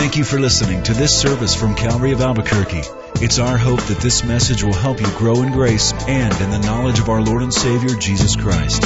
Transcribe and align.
Thank 0.00 0.16
you 0.16 0.24
for 0.24 0.40
listening 0.40 0.82
to 0.84 0.94
this 0.94 1.14
service 1.20 1.54
from 1.54 1.74
Calvary 1.74 2.12
of 2.12 2.22
Albuquerque. 2.22 2.80
It's 3.16 3.38
our 3.38 3.58
hope 3.58 3.82
that 3.82 3.98
this 3.98 4.24
message 4.24 4.64
will 4.64 4.72
help 4.72 4.98
you 4.98 5.06
grow 5.18 5.42
in 5.42 5.52
grace 5.52 5.92
and 5.92 6.32
in 6.40 6.50
the 6.50 6.58
knowledge 6.58 6.98
of 7.00 7.10
our 7.10 7.20
Lord 7.20 7.42
and 7.42 7.52
Savior, 7.52 7.94
Jesus 7.96 8.34
Christ. 8.34 8.82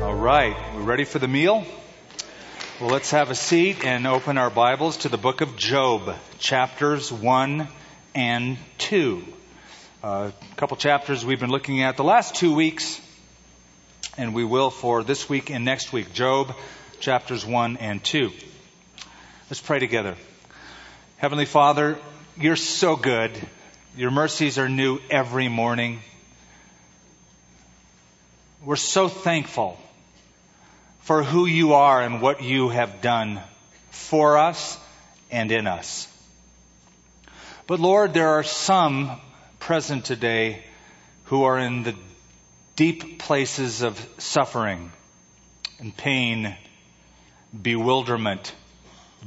All 0.00 0.14
right, 0.14 0.56
we 0.74 0.82
ready 0.82 1.04
for 1.04 1.18
the 1.18 1.28
meal? 1.28 1.66
Well, 2.80 2.88
let's 2.88 3.10
have 3.10 3.30
a 3.30 3.34
seat 3.34 3.84
and 3.84 4.06
open 4.06 4.38
our 4.38 4.48
Bibles 4.48 4.96
to 4.98 5.10
the 5.10 5.18
book 5.18 5.42
of 5.42 5.54
Job, 5.54 6.16
chapters 6.38 7.12
1 7.12 7.68
and 8.14 8.56
2. 8.78 9.22
Uh, 10.02 10.30
a 10.40 10.54
couple 10.56 10.78
chapters 10.78 11.26
we've 11.26 11.40
been 11.40 11.50
looking 11.50 11.82
at 11.82 11.98
the 11.98 12.04
last 12.04 12.36
two 12.36 12.54
weeks, 12.54 13.02
and 14.16 14.34
we 14.34 14.44
will 14.44 14.70
for 14.70 15.02
this 15.02 15.28
week 15.28 15.50
and 15.50 15.64
next 15.64 15.92
week. 15.92 16.12
Job, 16.12 16.54
chapters 17.00 17.44
1 17.44 17.76
and 17.76 18.02
2. 18.02 18.32
Let's 19.50 19.60
pray 19.60 19.78
together. 19.78 20.16
Heavenly 21.18 21.44
Father, 21.44 21.98
you're 22.38 22.56
so 22.56 22.96
good. 22.96 23.30
Your 23.96 24.10
mercies 24.10 24.58
are 24.58 24.68
new 24.68 24.98
every 25.10 25.48
morning. 25.48 26.00
We're 28.64 28.76
so 28.76 29.08
thankful 29.08 29.78
for 31.00 31.22
who 31.22 31.46
you 31.46 31.74
are 31.74 32.02
and 32.02 32.20
what 32.20 32.42
you 32.42 32.68
have 32.68 33.00
done 33.00 33.40
for 33.90 34.38
us 34.38 34.78
and 35.30 35.52
in 35.52 35.66
us. 35.66 36.08
But 37.66 37.80
Lord, 37.80 38.14
there 38.14 38.30
are 38.30 38.42
some 38.42 39.20
present 39.58 40.04
today 40.04 40.62
who 41.24 41.44
are 41.44 41.58
in 41.58 41.82
the 41.82 41.94
deep 42.76 43.18
places 43.18 43.82
of 43.82 43.98
suffering 44.18 44.92
and 45.80 45.96
pain, 45.96 46.56
bewilderment, 47.60 48.54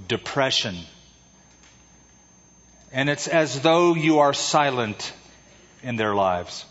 depression. 0.07 0.77
And 2.91 3.09
it's 3.09 3.27
as 3.27 3.61
though 3.61 3.95
you 3.95 4.19
are 4.19 4.33
silent 4.33 5.13
in 5.83 5.95
their 5.95 6.15
lives. 6.15 6.65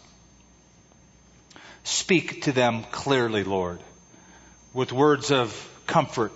Speak 1.84 2.42
to 2.42 2.52
them 2.52 2.84
clearly, 2.90 3.44
Lord 3.44 3.80
with 4.72 4.92
words 4.92 5.30
of 5.30 5.50
comfort 5.86 6.32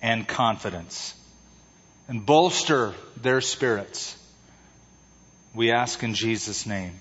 and 0.00 0.26
confidence 0.26 1.14
and 2.08 2.24
bolster 2.24 2.94
their 3.16 3.40
spirits. 3.40 4.16
We 5.54 5.70
ask 5.70 6.02
in 6.02 6.14
Jesus' 6.14 6.66
name. 6.66 6.98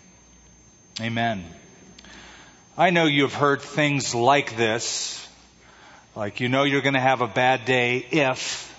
Amen. 1.02 1.44
I 2.80 2.92
know 2.92 3.08
you've 3.08 3.34
heard 3.34 3.62
things 3.62 4.16
like 4.16 4.56
this, 4.56 5.28
like 6.16 6.40
you 6.40 6.48
know 6.48 6.64
you're 6.64 6.80
going 6.80 6.94
to 6.94 7.02
have 7.02 7.20
a 7.20 7.28
bad 7.28 7.66
day 7.66 7.98
if. 7.98 8.74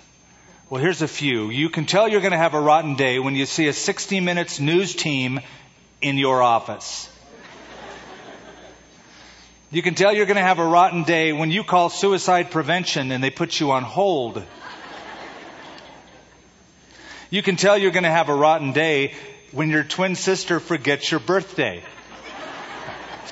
Well, 0.71 0.81
here's 0.81 1.03
a 1.03 1.07
few. 1.07 1.51
You 1.51 1.69
can 1.69 1.85
tell 1.85 2.07
you're 2.07 2.21
going 2.21 2.31
to 2.31 2.37
have 2.39 2.55
a 2.55 2.59
rotten 2.59 2.95
day 2.95 3.19
when 3.19 3.35
you 3.35 3.45
see 3.45 3.67
a 3.67 3.73
60 3.73 4.19
minutes 4.19 4.59
news 4.59 4.95
team 4.95 5.39
in 6.01 6.17
your 6.17 6.41
office. 6.41 7.15
You 9.69 9.83
can 9.83 9.93
tell 9.93 10.11
you're 10.11 10.25
going 10.25 10.35
to 10.35 10.41
have 10.41 10.57
a 10.57 10.65
rotten 10.65 11.03
day 11.03 11.31
when 11.31 11.51
you 11.51 11.63
call 11.63 11.91
suicide 11.91 12.49
prevention 12.49 13.11
and 13.11 13.23
they 13.23 13.29
put 13.29 13.59
you 13.59 13.69
on 13.69 13.83
hold. 13.83 14.41
You 17.29 17.43
can 17.43 17.55
tell 17.55 17.77
you're 17.77 17.91
going 17.91 18.01
to 18.01 18.09
have 18.09 18.29
a 18.29 18.35
rotten 18.35 18.71
day 18.71 19.13
when 19.51 19.69
your 19.69 19.83
twin 19.83 20.15
sister 20.15 20.59
forgets 20.59 21.11
your 21.11 21.19
birthday. 21.19 21.83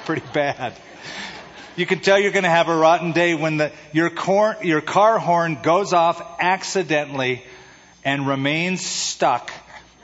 Pretty 0.09 0.25
bad. 0.33 0.73
You 1.75 1.85
can 1.85 1.99
tell 1.99 2.19
you're 2.19 2.31
going 2.31 2.41
to 2.41 2.49
have 2.49 2.67
a 2.67 2.75
rotten 2.75 3.11
day 3.11 3.35
when 3.35 3.57
the, 3.57 3.71
your, 3.91 4.09
cor, 4.09 4.57
your 4.63 4.81
car 4.81 5.19
horn 5.19 5.59
goes 5.61 5.93
off 5.93 6.19
accidentally 6.39 7.43
and 8.03 8.27
remains 8.27 8.83
stuck 8.83 9.52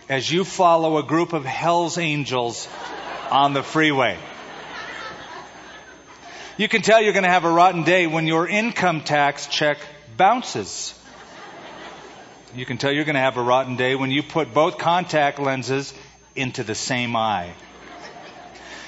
as 0.07 0.31
you 0.31 0.43
follow 0.43 0.99
a 0.99 1.03
group 1.03 1.33
of 1.33 1.43
Hell's 1.43 1.97
Angels 1.97 2.67
on 3.31 3.53
the 3.53 3.63
freeway. 3.63 4.19
You 6.57 6.67
can 6.67 6.83
tell 6.83 7.01
you're 7.01 7.11
going 7.11 7.23
to 7.23 7.29
have 7.29 7.45
a 7.45 7.51
rotten 7.51 7.81
day 7.81 8.05
when 8.05 8.27
your 8.27 8.47
income 8.47 9.01
tax 9.01 9.47
check 9.47 9.79
bounces. 10.17 10.93
You 12.53 12.67
can 12.67 12.77
tell 12.77 12.91
you're 12.91 13.05
going 13.05 13.16
to 13.16 13.22
have 13.22 13.37
a 13.37 13.41
rotten 13.41 13.75
day 13.75 13.95
when 13.95 14.11
you 14.11 14.22
put 14.22 14.53
both 14.53 14.77
contact 14.77 15.39
lenses 15.39 15.95
into 16.35 16.63
the 16.63 16.75
same 16.75 17.16
eye. 17.16 17.55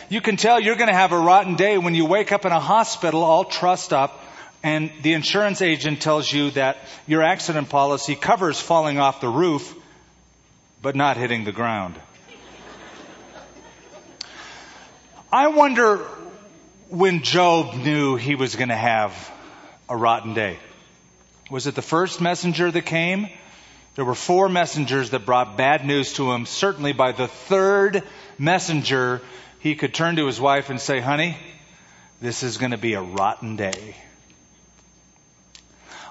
You 0.09 0.22
can 0.22 0.38
tell 0.38 0.57
you're 0.57 0.78
going 0.78 0.88
to 0.88 0.94
have 0.94 1.12
a 1.12 1.19
rotten 1.19 1.56
day 1.56 1.78
when 1.78 1.94
you 1.94 2.06
wake 2.06 2.31
up 2.31 2.45
in 2.45 2.53
a 2.53 2.59
hospital 2.62 3.23
all 3.23 3.44
trussed 3.44 3.91
up 3.91 4.23
and 4.63 4.90
the 5.01 5.12
insurance 5.12 5.62
agent 5.62 6.01
tells 6.01 6.31
you 6.31 6.51
that 6.51 6.78
your 7.07 7.22
accident 7.22 7.68
policy 7.68 8.16
covers 8.16 8.59
falling 8.59 9.00
off 9.00 9.19
the 9.19 9.28
roof 9.28 9.75
but 10.81 10.96
not 10.96 11.17
hitting 11.17 11.44
the 11.44 11.51
ground. 11.51 11.96
I 15.29 15.50
wonder 15.50 15.97
when 16.88 17.22
Job 17.22 17.75
knew 17.75 18.16
he 18.16 18.35
was 18.35 18.56
going 18.56 18.69
to 18.69 18.75
have 18.75 19.29
a 19.90 19.97
rotten 19.97 20.34
day? 20.34 20.57
Was 21.51 21.67
it 21.67 21.75
the 21.75 21.81
first 21.81 22.22
messenger 22.22 22.72
that 22.72 22.85
came? 22.85 23.28
There 23.96 24.06
were 24.06 24.16
four 24.16 24.47
messengers 24.47 25.09
that 25.09 25.25
brought 25.25 25.57
bad 25.57 25.85
news 25.85 26.13
to 26.13 26.31
him. 26.31 26.46
Certainly 26.46 26.94
by 26.94 27.12
the 27.12 27.28
third 27.28 28.03
messenger, 28.38 29.22
he 29.59 29.75
could 29.75 29.94
turn 29.94 30.16
to 30.18 30.25
his 30.25 30.40
wife 30.40 30.69
and 30.69 30.79
say, 30.79 31.00
honey, 31.00 31.38
this 32.22 32.44
is 32.44 32.57
going 32.57 32.72
to 32.72 32.78
be 32.78 32.94
a 32.94 33.01
rotten 33.01 33.56
day. 33.56 33.95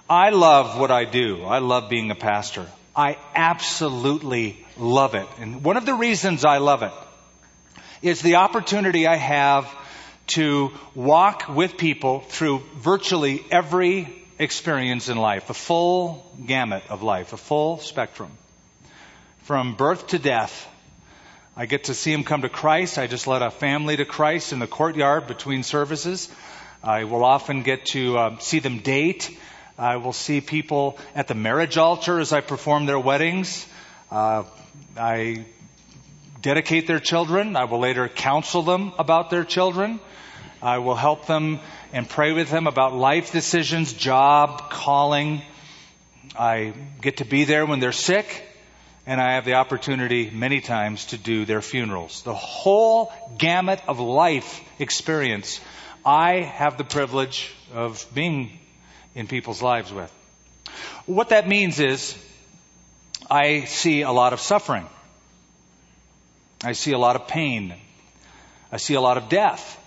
I 0.08 0.30
love 0.30 0.78
what 0.78 0.90
I 0.90 1.04
do. 1.04 1.42
I 1.42 1.58
love 1.58 1.90
being 1.90 2.10
a 2.10 2.14
pastor. 2.14 2.66
I 2.94 3.18
absolutely 3.34 4.64
love 4.78 5.14
it. 5.14 5.26
And 5.38 5.64
one 5.64 5.76
of 5.76 5.84
the 5.84 5.94
reasons 5.94 6.44
I 6.44 6.58
love 6.58 6.82
it 6.82 6.92
is 8.02 8.22
the 8.22 8.36
opportunity 8.36 9.06
I 9.06 9.16
have 9.16 9.68
to 10.28 10.72
walk 10.94 11.48
with 11.48 11.76
people 11.76 12.20
through 12.20 12.62
virtually 12.76 13.44
every 13.50 14.24
experience 14.38 15.08
in 15.08 15.16
life, 15.16 15.50
a 15.50 15.54
full 15.54 16.24
gamut 16.44 16.84
of 16.88 17.02
life, 17.02 17.32
a 17.32 17.36
full 17.36 17.78
spectrum. 17.78 18.30
From 19.42 19.74
birth 19.74 20.08
to 20.08 20.18
death, 20.18 20.68
I 21.58 21.64
get 21.64 21.84
to 21.84 21.94
see 21.94 22.12
them 22.12 22.22
come 22.22 22.42
to 22.42 22.50
Christ. 22.50 22.98
I 22.98 23.06
just 23.06 23.26
led 23.26 23.40
a 23.40 23.50
family 23.50 23.96
to 23.96 24.04
Christ 24.04 24.52
in 24.52 24.58
the 24.58 24.66
courtyard 24.66 25.26
between 25.26 25.62
services. 25.62 26.28
I 26.84 27.04
will 27.04 27.24
often 27.24 27.62
get 27.62 27.86
to 27.86 28.18
uh, 28.18 28.38
see 28.40 28.58
them 28.58 28.80
date. 28.80 29.34
I 29.78 29.96
will 29.96 30.12
see 30.12 30.42
people 30.42 30.98
at 31.14 31.28
the 31.28 31.34
marriage 31.34 31.78
altar 31.78 32.20
as 32.20 32.34
I 32.34 32.42
perform 32.42 32.84
their 32.84 32.98
weddings. 32.98 33.66
Uh, 34.10 34.44
I 34.98 35.46
dedicate 36.42 36.86
their 36.86 37.00
children. 37.00 37.56
I 37.56 37.64
will 37.64 37.78
later 37.78 38.06
counsel 38.06 38.60
them 38.60 38.92
about 38.98 39.30
their 39.30 39.44
children. 39.44 39.98
I 40.60 40.78
will 40.78 40.94
help 40.94 41.26
them 41.26 41.60
and 41.90 42.06
pray 42.06 42.32
with 42.32 42.50
them 42.50 42.66
about 42.66 42.94
life 42.94 43.32
decisions, 43.32 43.94
job, 43.94 44.70
calling. 44.70 45.40
I 46.38 46.74
get 47.00 47.18
to 47.18 47.24
be 47.24 47.44
there 47.44 47.64
when 47.64 47.80
they're 47.80 47.92
sick, 47.92 48.45
and 49.06 49.20
I 49.20 49.34
have 49.34 49.44
the 49.44 49.54
opportunity 49.54 50.30
many 50.30 50.60
times 50.60 51.06
to 51.06 51.18
do 51.18 51.44
their 51.44 51.62
funerals. 51.62 52.22
The 52.22 52.34
whole 52.34 53.12
gamut 53.38 53.80
of 53.86 54.00
life 54.00 54.60
experience 54.78 55.60
I 56.06 56.42
have 56.42 56.78
the 56.78 56.84
privilege 56.84 57.52
of 57.74 58.06
being 58.14 58.56
in 59.16 59.26
people's 59.26 59.60
lives 59.60 59.92
with. 59.92 60.12
What 61.06 61.30
that 61.30 61.48
means 61.48 61.80
is 61.80 62.16
I 63.28 63.64
see 63.64 64.02
a 64.02 64.12
lot 64.12 64.32
of 64.32 64.38
suffering. 64.38 64.88
I 66.62 66.72
see 66.72 66.92
a 66.92 66.98
lot 66.98 67.16
of 67.16 67.26
pain. 67.26 67.74
I 68.70 68.76
see 68.76 68.94
a 68.94 69.00
lot 69.00 69.18
of 69.18 69.28
death. 69.28 69.80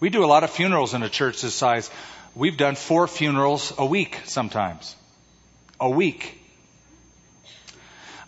We 0.00 0.08
do 0.08 0.24
a 0.24 0.26
lot 0.26 0.44
of 0.44 0.50
funerals 0.50 0.94
in 0.94 1.02
a 1.02 1.10
church 1.10 1.42
this 1.42 1.54
size. 1.54 1.90
We've 2.34 2.56
done 2.56 2.74
four 2.74 3.06
funerals 3.06 3.74
a 3.76 3.84
week 3.84 4.20
sometimes. 4.24 4.96
A 5.78 5.90
week. 5.90 6.40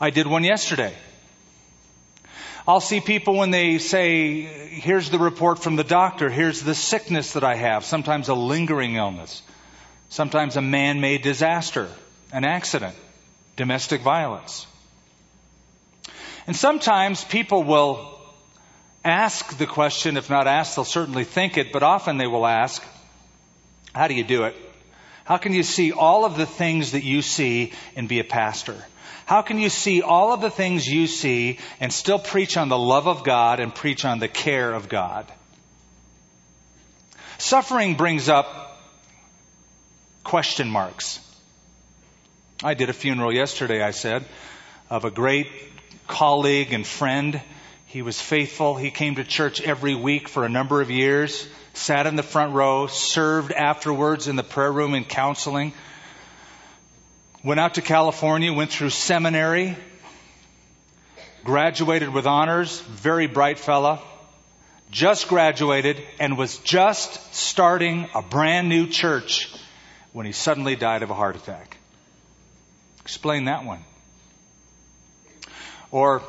I 0.00 0.10
did 0.10 0.26
one 0.26 0.44
yesterday. 0.44 0.94
I'll 2.66 2.80
see 2.80 3.00
people 3.00 3.34
when 3.36 3.50
they 3.50 3.78
say, 3.78 4.42
here's 4.42 5.10
the 5.10 5.18
report 5.18 5.58
from 5.58 5.76
the 5.76 5.84
doctor, 5.84 6.28
here's 6.28 6.62
the 6.62 6.74
sickness 6.74 7.32
that 7.32 7.42
I 7.42 7.54
have, 7.54 7.84
sometimes 7.84 8.28
a 8.28 8.34
lingering 8.34 8.94
illness, 8.94 9.42
sometimes 10.08 10.56
a 10.56 10.62
man-made 10.62 11.22
disaster, 11.22 11.88
an 12.32 12.44
accident, 12.44 12.94
domestic 13.56 14.02
violence. 14.02 14.66
And 16.46 16.54
sometimes 16.54 17.24
people 17.24 17.64
will 17.64 18.20
ask 19.04 19.56
the 19.58 19.66
question. 19.66 20.16
If 20.16 20.30
not 20.30 20.46
ask, 20.46 20.76
they'll 20.76 20.84
certainly 20.84 21.24
think 21.24 21.56
it, 21.56 21.72
but 21.72 21.82
often 21.82 22.18
they 22.18 22.26
will 22.26 22.46
ask, 22.46 22.84
how 23.94 24.08
do 24.08 24.14
you 24.14 24.24
do 24.24 24.44
it? 24.44 24.54
How 25.24 25.38
can 25.38 25.52
you 25.52 25.62
see 25.62 25.92
all 25.92 26.24
of 26.24 26.36
the 26.36 26.46
things 26.46 26.92
that 26.92 27.02
you 27.02 27.22
see 27.22 27.72
and 27.96 28.08
be 28.08 28.20
a 28.20 28.24
pastor? 28.24 28.76
How 29.28 29.42
can 29.42 29.58
you 29.58 29.68
see 29.68 30.00
all 30.00 30.32
of 30.32 30.40
the 30.40 30.48
things 30.48 30.88
you 30.88 31.06
see 31.06 31.58
and 31.80 31.92
still 31.92 32.18
preach 32.18 32.56
on 32.56 32.70
the 32.70 32.78
love 32.78 33.06
of 33.06 33.24
God 33.24 33.60
and 33.60 33.74
preach 33.74 34.06
on 34.06 34.20
the 34.20 34.26
care 34.26 34.72
of 34.72 34.88
God? 34.88 35.30
Suffering 37.36 37.94
brings 37.94 38.30
up 38.30 38.46
question 40.24 40.70
marks. 40.70 41.20
I 42.64 42.72
did 42.72 42.88
a 42.88 42.94
funeral 42.94 43.30
yesterday, 43.30 43.82
I 43.82 43.90
said, 43.90 44.24
of 44.88 45.04
a 45.04 45.10
great 45.10 45.48
colleague 46.06 46.72
and 46.72 46.86
friend. 46.86 47.38
He 47.84 48.00
was 48.00 48.18
faithful. 48.18 48.76
He 48.76 48.90
came 48.90 49.16
to 49.16 49.24
church 49.24 49.60
every 49.60 49.94
week 49.94 50.30
for 50.30 50.46
a 50.46 50.48
number 50.48 50.80
of 50.80 50.90
years, 50.90 51.46
sat 51.74 52.06
in 52.06 52.16
the 52.16 52.22
front 52.22 52.54
row, 52.54 52.86
served 52.86 53.52
afterwards 53.52 54.26
in 54.26 54.36
the 54.36 54.42
prayer 54.42 54.72
room 54.72 54.94
and 54.94 55.06
counseling, 55.06 55.74
went 57.44 57.60
out 57.60 57.74
to 57.74 57.82
California, 57.82 58.52
went 58.52 58.70
through 58.70 58.90
seminary, 58.90 59.76
graduated 61.44 62.08
with 62.08 62.26
honors, 62.26 62.80
very 62.80 63.26
bright 63.26 63.58
fella, 63.58 64.00
just 64.90 65.28
graduated 65.28 66.02
and 66.18 66.36
was 66.36 66.58
just 66.58 67.34
starting 67.34 68.08
a 68.14 68.22
brand 68.22 68.68
new 68.68 68.86
church 68.86 69.54
when 70.12 70.26
he 70.26 70.32
suddenly 70.32 70.76
died 70.76 71.02
of 71.02 71.10
a 71.10 71.14
heart 71.14 71.36
attack. 71.36 71.76
Explain 73.00 73.44
that 73.44 73.64
one. 73.64 73.84
Or 75.90 76.22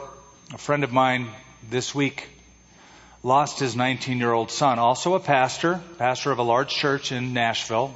a 0.53 0.57
friend 0.57 0.83
of 0.83 0.91
mine 0.91 1.29
this 1.69 1.93
week 1.93 2.27
lost 3.23 3.59
his 3.59 3.75
19 3.75 4.19
year 4.19 4.31
old 4.31 4.51
son, 4.51 4.79
also 4.79 5.15
a 5.15 5.19
pastor, 5.19 5.81
pastor 5.97 6.31
of 6.31 6.39
a 6.39 6.43
large 6.43 6.69
church 6.69 7.11
in 7.11 7.33
Nashville. 7.33 7.95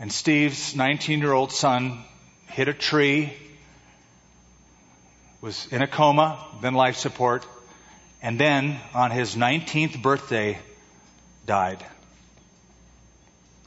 And 0.00 0.10
Steve's 0.10 0.74
19 0.74 1.20
year 1.20 1.32
old 1.32 1.52
son 1.52 2.02
hit 2.46 2.68
a 2.68 2.72
tree, 2.72 3.34
was 5.42 5.68
in 5.70 5.82
a 5.82 5.86
coma, 5.86 6.42
then 6.62 6.72
life 6.72 6.96
support, 6.96 7.46
and 8.22 8.40
then 8.40 8.80
on 8.94 9.10
his 9.10 9.36
19th 9.36 10.00
birthday 10.00 10.58
died. 11.46 11.84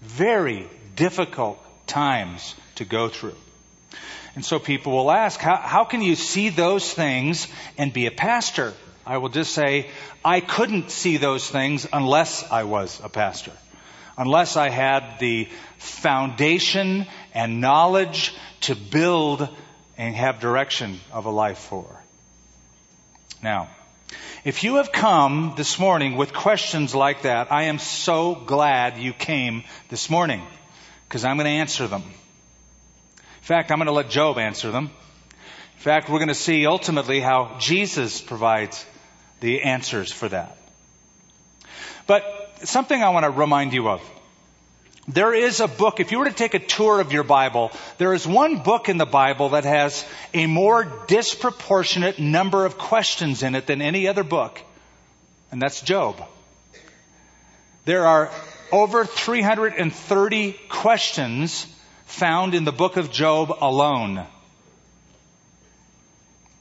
Very 0.02 0.68
difficult 0.96 1.64
times 1.86 2.56
to 2.76 2.86
go 2.86 3.10
through. 3.10 3.36
And 4.36 4.44
so 4.44 4.58
people 4.58 4.92
will 4.94 5.12
ask, 5.12 5.40
how, 5.40 5.58
how 5.58 5.86
can 5.86 6.02
you 6.02 6.16
see 6.16 6.50
those 6.50 6.92
things 6.92 7.48
and 7.78 7.94
be 7.94 8.08
a 8.08 8.12
pastor? 8.12 8.74
I 9.06 9.18
will 9.18 9.30
just 9.30 9.54
say, 9.54 9.92
I 10.26 10.40
couldn't 10.40 10.90
see 10.90 11.18
those 11.18 11.48
things 11.48 11.86
unless 11.94 12.50
I 12.52 12.64
was 12.64 13.00
a 13.04 13.10
pastor. 13.10 13.52
Unless 14.18 14.58
I 14.58 14.70
had 14.70 15.20
the 15.20 15.48
foundation 15.78 17.08
and 17.34 17.62
knowledge 17.62 18.36
to 18.62 18.76
build 18.76 19.48
and 19.98 20.16
have 20.16 20.40
direction 20.40 21.00
of 21.12 21.26
a 21.26 21.32
life 21.32 21.58
for. 21.58 21.86
Now, 23.42 23.70
if 24.44 24.64
you 24.64 24.76
have 24.76 24.92
come 24.92 25.54
this 25.58 25.80
morning 25.80 26.16
with 26.16 26.34
questions 26.34 26.94
like 26.94 27.24
that, 27.24 27.52
I 27.52 27.64
am 27.64 27.80
so 27.80 28.36
glad 28.36 28.98
you 28.98 29.14
came 29.14 29.64
this 29.90 30.10
morning 30.10 30.42
because 31.08 31.26
I'm 31.26 31.38
going 31.38 31.46
to 31.46 31.52
answer 31.52 31.88
them. 31.88 32.04
In 32.04 33.46
fact, 33.46 33.72
I'm 33.72 33.78
going 33.78 33.88
to 33.88 33.94
let 33.94 34.10
Job 34.10 34.38
answer 34.38 34.72
them. 34.72 34.86
In 34.86 35.80
fact, 35.80 36.10
we're 36.10 36.20
going 36.20 36.30
to 36.30 36.36
see 36.36 36.66
ultimately 36.66 37.20
how 37.20 37.58
Jesus 37.60 38.22
provides 38.22 38.86
the 39.40 39.64
answers 39.64 40.12
for 40.12 40.30
that. 40.30 40.58
But 42.08 42.43
something 42.64 43.02
I 43.02 43.10
want 43.10 43.24
to 43.26 43.30
remind 43.30 43.74
you 43.74 43.90
of. 43.90 44.02
There 45.08 45.34
is 45.34 45.60
a 45.60 45.68
book, 45.68 46.00
if 46.00 46.14
you 46.14 46.20
were 46.20 46.30
to 46.30 46.32
take 46.32 46.54
a 46.54 46.60
tour 46.60 47.02
of 47.02 47.12
your 47.12 47.24
Bible, 47.24 47.72
there 47.98 48.14
is 48.14 48.26
one 48.26 48.64
book 48.64 48.88
in 48.88 48.98
the 48.98 49.06
Bible 49.06 49.50
that 49.50 49.66
has 49.66 50.06
a 50.34 50.48
more 50.48 50.86
disproportionate 51.08 52.20
number 52.20 52.66
of 52.66 52.78
questions 52.78 53.44
in 53.44 53.56
it 53.56 53.68
than 53.68 53.82
any 53.82 54.08
other 54.08 54.24
book, 54.24 54.62
and 55.52 55.62
that's 55.62 55.82
Job. 55.82 56.24
There 57.84 58.06
are 58.08 58.32
over 58.72 59.04
330 59.04 60.54
questions 60.70 61.68
found 62.06 62.56
in 62.56 62.64
the 62.64 62.72
book 62.72 62.96
of 62.96 63.12
Job 63.12 63.52
alone. 63.60 64.26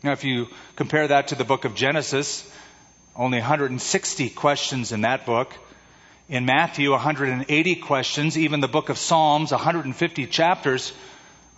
Now, 0.02 0.10
if 0.10 0.24
you 0.24 0.48
compare 0.74 1.06
that 1.06 1.28
to 1.28 1.36
the 1.36 1.44
book 1.44 1.64
of 1.64 1.76
Genesis, 1.76 2.50
only 3.14 3.38
160 3.38 4.30
questions 4.30 4.90
in 4.90 5.02
that 5.02 5.26
book. 5.26 5.54
In 6.32 6.46
Matthew, 6.46 6.90
180 6.92 7.74
questions. 7.74 8.38
Even 8.38 8.60
the 8.60 8.66
book 8.66 8.88
of 8.88 8.96
Psalms, 8.96 9.50
150 9.50 10.26
chapters, 10.28 10.94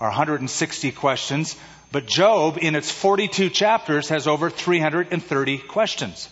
are 0.01 0.09
160 0.09 0.91
questions. 0.91 1.55
But 1.93 2.09
Job, 2.09 2.59
in 2.61 2.75
its 2.75 2.91
42 2.91 3.51
chapters, 3.51 4.09
has 4.09 4.27
over 4.27 4.51
330 4.51 5.59
questions. 5.59 6.29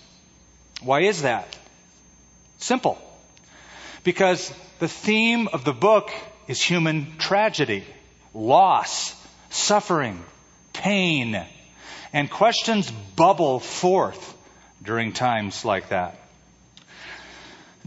Why 0.83 1.03
is 1.03 1.23
that? 1.23 1.57
Simple. 2.59 2.99
Because 4.03 4.53
the 4.81 4.89
theme 4.89 5.47
of 5.47 5.65
the 5.65 5.73
book 5.73 6.11
is 6.49 6.61
human 6.61 7.17
tragedy, 7.19 7.85
loss, 8.35 9.15
suffering, 9.51 10.21
pain, 10.73 11.47
and 12.13 12.29
questions 12.29 12.91
bubble 13.15 13.61
forth 13.61 14.37
during 14.83 15.13
times 15.13 15.65
like 15.65 15.91
that. 15.91 16.19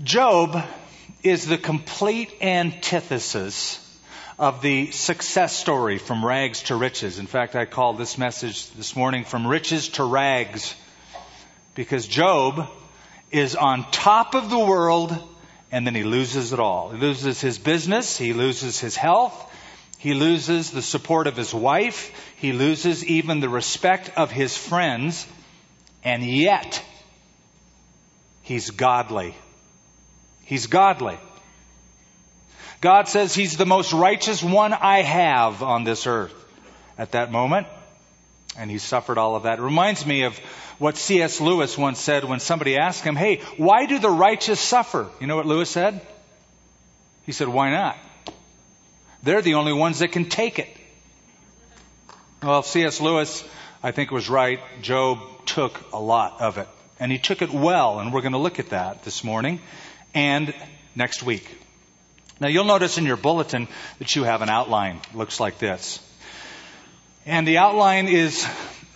Job 0.03 0.61
is 1.23 1.47
the 1.47 1.57
complete 1.57 2.33
antithesis 2.41 3.79
of 4.37 4.61
the 4.61 4.91
success 4.91 5.55
story 5.55 5.99
from 5.99 6.25
rags 6.25 6.63
to 6.63 6.75
riches. 6.75 7.17
In 7.17 7.27
fact, 7.27 7.55
I 7.55 7.63
called 7.63 7.97
this 7.97 8.17
message 8.17 8.69
this 8.71 8.93
morning 8.97 9.23
from 9.23 9.47
riches 9.47 9.87
to 9.89 10.03
rags 10.03 10.75
because 11.75 12.07
Job 12.07 12.67
is 13.31 13.55
on 13.55 13.89
top 13.91 14.35
of 14.35 14.49
the 14.49 14.59
world 14.59 15.17
and 15.71 15.87
then 15.87 15.95
he 15.95 16.03
loses 16.03 16.51
it 16.51 16.59
all. 16.59 16.89
He 16.89 16.97
loses 16.97 17.39
his 17.39 17.57
business, 17.57 18.17
he 18.17 18.33
loses 18.33 18.81
his 18.81 18.97
health, 18.97 19.33
he 19.97 20.13
loses 20.13 20.71
the 20.71 20.81
support 20.81 21.25
of 21.25 21.37
his 21.37 21.53
wife, 21.53 22.11
he 22.35 22.51
loses 22.51 23.05
even 23.05 23.39
the 23.39 23.49
respect 23.49 24.11
of 24.17 24.29
his 24.29 24.57
friends, 24.57 25.25
and 26.03 26.21
yet 26.21 26.83
he's 28.41 28.71
godly. 28.71 29.35
He's 30.45 30.67
godly. 30.67 31.17
God 32.81 33.07
says 33.07 33.33
he's 33.33 33.57
the 33.57 33.65
most 33.65 33.93
righteous 33.93 34.43
one 34.43 34.71
I 34.71 35.01
have 35.01 35.63
on 35.63 35.83
this 35.83 36.05
earth 36.05 36.33
at 36.97 37.11
that 37.11 37.31
moment. 37.31 37.67
And 38.57 38.69
he 38.71 38.77
suffered 38.77 39.17
all 39.17 39.35
of 39.35 39.43
that. 39.43 39.59
It 39.59 39.63
reminds 39.63 40.05
me 40.05 40.23
of 40.23 40.37
what 40.77 40.95
C.S. 40.97 41.41
Lewis 41.41 41.77
once 41.77 41.99
said 41.99 42.23
when 42.23 42.39
somebody 42.39 42.77
asked 42.77 43.03
him, 43.03 43.15
Hey, 43.15 43.41
why 43.57 43.85
do 43.85 43.99
the 43.99 44.09
righteous 44.09 44.59
suffer? 44.59 45.09
You 45.19 45.27
know 45.27 45.35
what 45.35 45.45
Lewis 45.45 45.69
said? 45.69 45.99
He 47.25 47.31
said, 47.31 47.47
Why 47.47 47.71
not? 47.71 47.97
They're 49.23 49.41
the 49.41 49.55
only 49.55 49.73
ones 49.73 49.99
that 49.99 50.11
can 50.11 50.29
take 50.29 50.59
it. 50.59 50.69
Well, 52.43 52.61
C.S. 52.61 53.01
Lewis, 53.01 53.43
I 53.81 53.91
think, 53.91 54.11
was 54.11 54.29
right. 54.29 54.59
Job 54.81 55.19
took 55.47 55.91
a 55.91 55.99
lot 55.99 56.39
of 56.39 56.59
it. 56.59 56.67
And 56.99 57.11
he 57.11 57.17
took 57.17 57.41
it 57.41 57.51
well, 57.51 57.99
and 57.99 58.13
we're 58.13 58.21
going 58.21 58.33
to 58.33 58.37
look 58.37 58.59
at 58.59 58.69
that 58.69 59.03
this 59.03 59.23
morning 59.23 59.59
and 60.15 60.55
next 60.95 61.21
week. 61.21 61.47
Now, 62.39 62.47
you'll 62.47 62.65
notice 62.65 62.97
in 62.97 63.05
your 63.05 63.17
bulletin 63.17 63.67
that 63.99 64.15
you 64.15 64.23
have 64.23 64.41
an 64.41 64.49
outline. 64.49 65.01
It 65.11 65.15
looks 65.15 65.39
like 65.39 65.59
this. 65.59 65.99
And 67.25 67.47
the 67.47 67.59
outline 67.59 68.07
is 68.07 68.47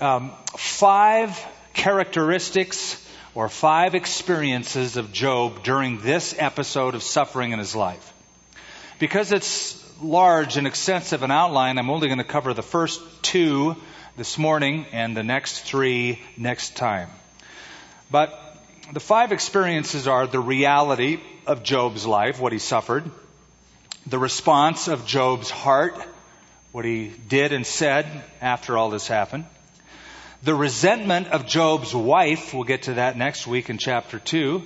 um, 0.01 0.31
five 0.57 1.39
characteristics 1.73 3.05
or 3.35 3.49
five 3.49 3.95
experiences 3.95 4.97
of 4.97 5.11
Job 5.13 5.63
during 5.63 6.01
this 6.01 6.35
episode 6.37 6.95
of 6.95 7.03
suffering 7.03 7.51
in 7.51 7.59
his 7.59 7.75
life. 7.75 8.13
Because 8.97 9.31
it's 9.31 9.77
large 10.01 10.57
and 10.57 10.67
extensive 10.67 11.23
an 11.23 11.31
outline, 11.31 11.77
I'm 11.77 11.89
only 11.89 12.07
going 12.07 12.17
to 12.17 12.23
cover 12.23 12.53
the 12.53 12.63
first 12.63 13.01
two 13.21 13.75
this 14.17 14.37
morning 14.37 14.85
and 14.91 15.15
the 15.15 15.23
next 15.23 15.61
three 15.61 16.21
next 16.37 16.75
time. 16.75 17.09
But 18.11 18.48
the 18.91 18.99
five 18.99 19.31
experiences 19.31 20.07
are 20.07 20.25
the 20.25 20.39
reality 20.39 21.19
of 21.45 21.63
Job's 21.63 22.05
life, 22.05 22.39
what 22.39 22.53
he 22.53 22.59
suffered, 22.59 23.09
the 24.07 24.17
response 24.17 24.87
of 24.87 25.05
Job's 25.05 25.49
heart, 25.49 25.95
what 26.71 26.85
he 26.85 27.09
did 27.27 27.53
and 27.53 27.65
said 27.65 28.05
after 28.41 28.77
all 28.77 28.89
this 28.89 29.07
happened, 29.07 29.45
the 30.41 30.55
resentment 30.55 31.27
of 31.27 31.45
Job's 31.45 31.93
wife, 31.93 32.53
we'll 32.53 32.63
get 32.63 32.83
to 32.83 32.95
that 32.95 33.17
next 33.17 33.45
week 33.45 33.69
in 33.69 33.77
chapter 33.77 34.19
2. 34.19 34.63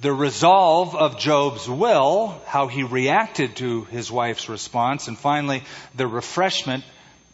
The 0.00 0.12
resolve 0.12 0.94
of 0.94 1.18
Job's 1.18 1.68
will, 1.68 2.40
how 2.46 2.66
he 2.68 2.82
reacted 2.82 3.56
to 3.56 3.84
his 3.84 4.10
wife's 4.10 4.48
response. 4.48 5.08
And 5.08 5.16
finally, 5.16 5.62
the 5.94 6.06
refreshment 6.06 6.84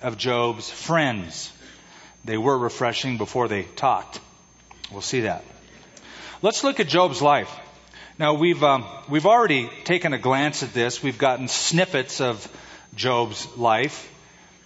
of 0.00 0.18
Job's 0.18 0.71
friends. 0.71 1.52
They 2.25 2.38
were 2.38 2.56
refreshing 2.56 3.18
before 3.18 3.49
they 3.49 3.64
talked. 3.64 4.21
We'll 4.90 5.02
see 5.02 5.23
that. 5.23 5.44
Let's 6.44 6.62
look 6.62 6.78
at 6.78 6.88
Job's 6.88 7.22
life. 7.22 7.50
Now 8.18 8.34
we've 8.34 8.62
um, 8.62 8.84
we've 9.08 9.24
already 9.24 9.70
taken 9.84 10.12
a 10.12 10.18
glance 10.18 10.62
at 10.62 10.74
this. 10.74 11.02
We've 11.02 11.16
gotten 11.16 11.48
snippets 11.48 12.20
of 12.20 12.46
Job's 12.94 13.56
life. 13.56 14.12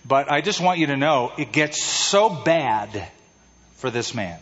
But 0.04 0.28
I 0.28 0.40
just 0.40 0.60
want 0.60 0.80
you 0.80 0.88
to 0.88 0.96
know 0.96 1.30
it 1.38 1.52
gets 1.52 1.80
so 1.80 2.30
bad 2.30 3.08
for 3.76 3.90
this 3.92 4.12
man 4.12 4.40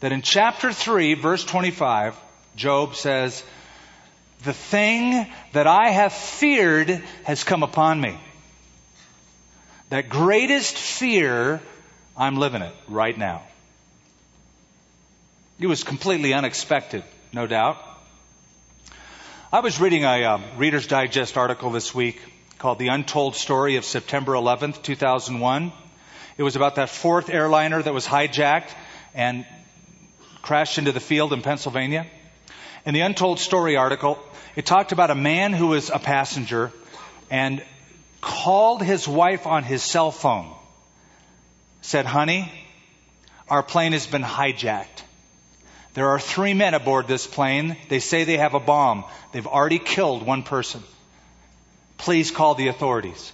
that 0.00 0.10
in 0.10 0.22
chapter 0.22 0.72
3, 0.72 1.12
verse 1.12 1.44
25, 1.44 2.18
Job 2.56 2.94
says, 2.94 3.44
The 4.44 4.54
thing 4.54 5.26
that 5.52 5.66
I 5.66 5.90
have 5.90 6.14
feared 6.14 6.88
has 7.24 7.44
come 7.44 7.62
upon 7.62 8.00
me. 8.00 8.18
That 9.90 10.08
greatest 10.08 10.78
fear, 10.78 11.60
I'm 12.16 12.38
living 12.38 12.62
it 12.62 12.74
right 12.88 13.18
now. 13.18 13.42
It 15.60 15.66
was 15.66 15.82
completely 15.82 16.34
unexpected, 16.34 17.02
no 17.32 17.48
doubt. 17.48 17.78
I 19.52 19.58
was 19.58 19.80
reading 19.80 20.04
a 20.04 20.22
uh, 20.22 20.40
Reader's 20.56 20.86
Digest 20.86 21.36
article 21.36 21.70
this 21.70 21.92
week 21.92 22.22
called 22.58 22.78
The 22.78 22.88
Untold 22.88 23.34
Story 23.34 23.74
of 23.74 23.84
September 23.84 24.34
11th, 24.34 24.84
2001. 24.84 25.72
It 26.36 26.44
was 26.44 26.54
about 26.54 26.76
that 26.76 26.90
fourth 26.90 27.28
airliner 27.28 27.82
that 27.82 27.92
was 27.92 28.06
hijacked 28.06 28.70
and 29.14 29.44
crashed 30.42 30.78
into 30.78 30.92
the 30.92 31.00
field 31.00 31.32
in 31.32 31.42
Pennsylvania. 31.42 32.06
In 32.86 32.94
the 32.94 33.00
Untold 33.00 33.40
Story 33.40 33.74
article, 33.74 34.16
it 34.54 34.64
talked 34.64 34.92
about 34.92 35.10
a 35.10 35.16
man 35.16 35.52
who 35.52 35.66
was 35.66 35.90
a 35.90 35.98
passenger 35.98 36.70
and 37.32 37.64
called 38.20 38.80
his 38.80 39.08
wife 39.08 39.44
on 39.44 39.64
his 39.64 39.82
cell 39.82 40.12
phone. 40.12 40.54
Said, 41.80 42.06
honey, 42.06 42.52
our 43.48 43.64
plane 43.64 43.90
has 43.90 44.06
been 44.06 44.22
hijacked. 44.22 45.02
There 45.98 46.10
are 46.10 46.20
three 46.20 46.54
men 46.54 46.74
aboard 46.74 47.08
this 47.08 47.26
plane. 47.26 47.76
They 47.88 47.98
say 47.98 48.22
they 48.22 48.36
have 48.36 48.54
a 48.54 48.60
bomb. 48.60 49.04
They've 49.32 49.44
already 49.44 49.80
killed 49.80 50.24
one 50.24 50.44
person. 50.44 50.80
Please 51.96 52.30
call 52.30 52.54
the 52.54 52.68
authorities. 52.68 53.32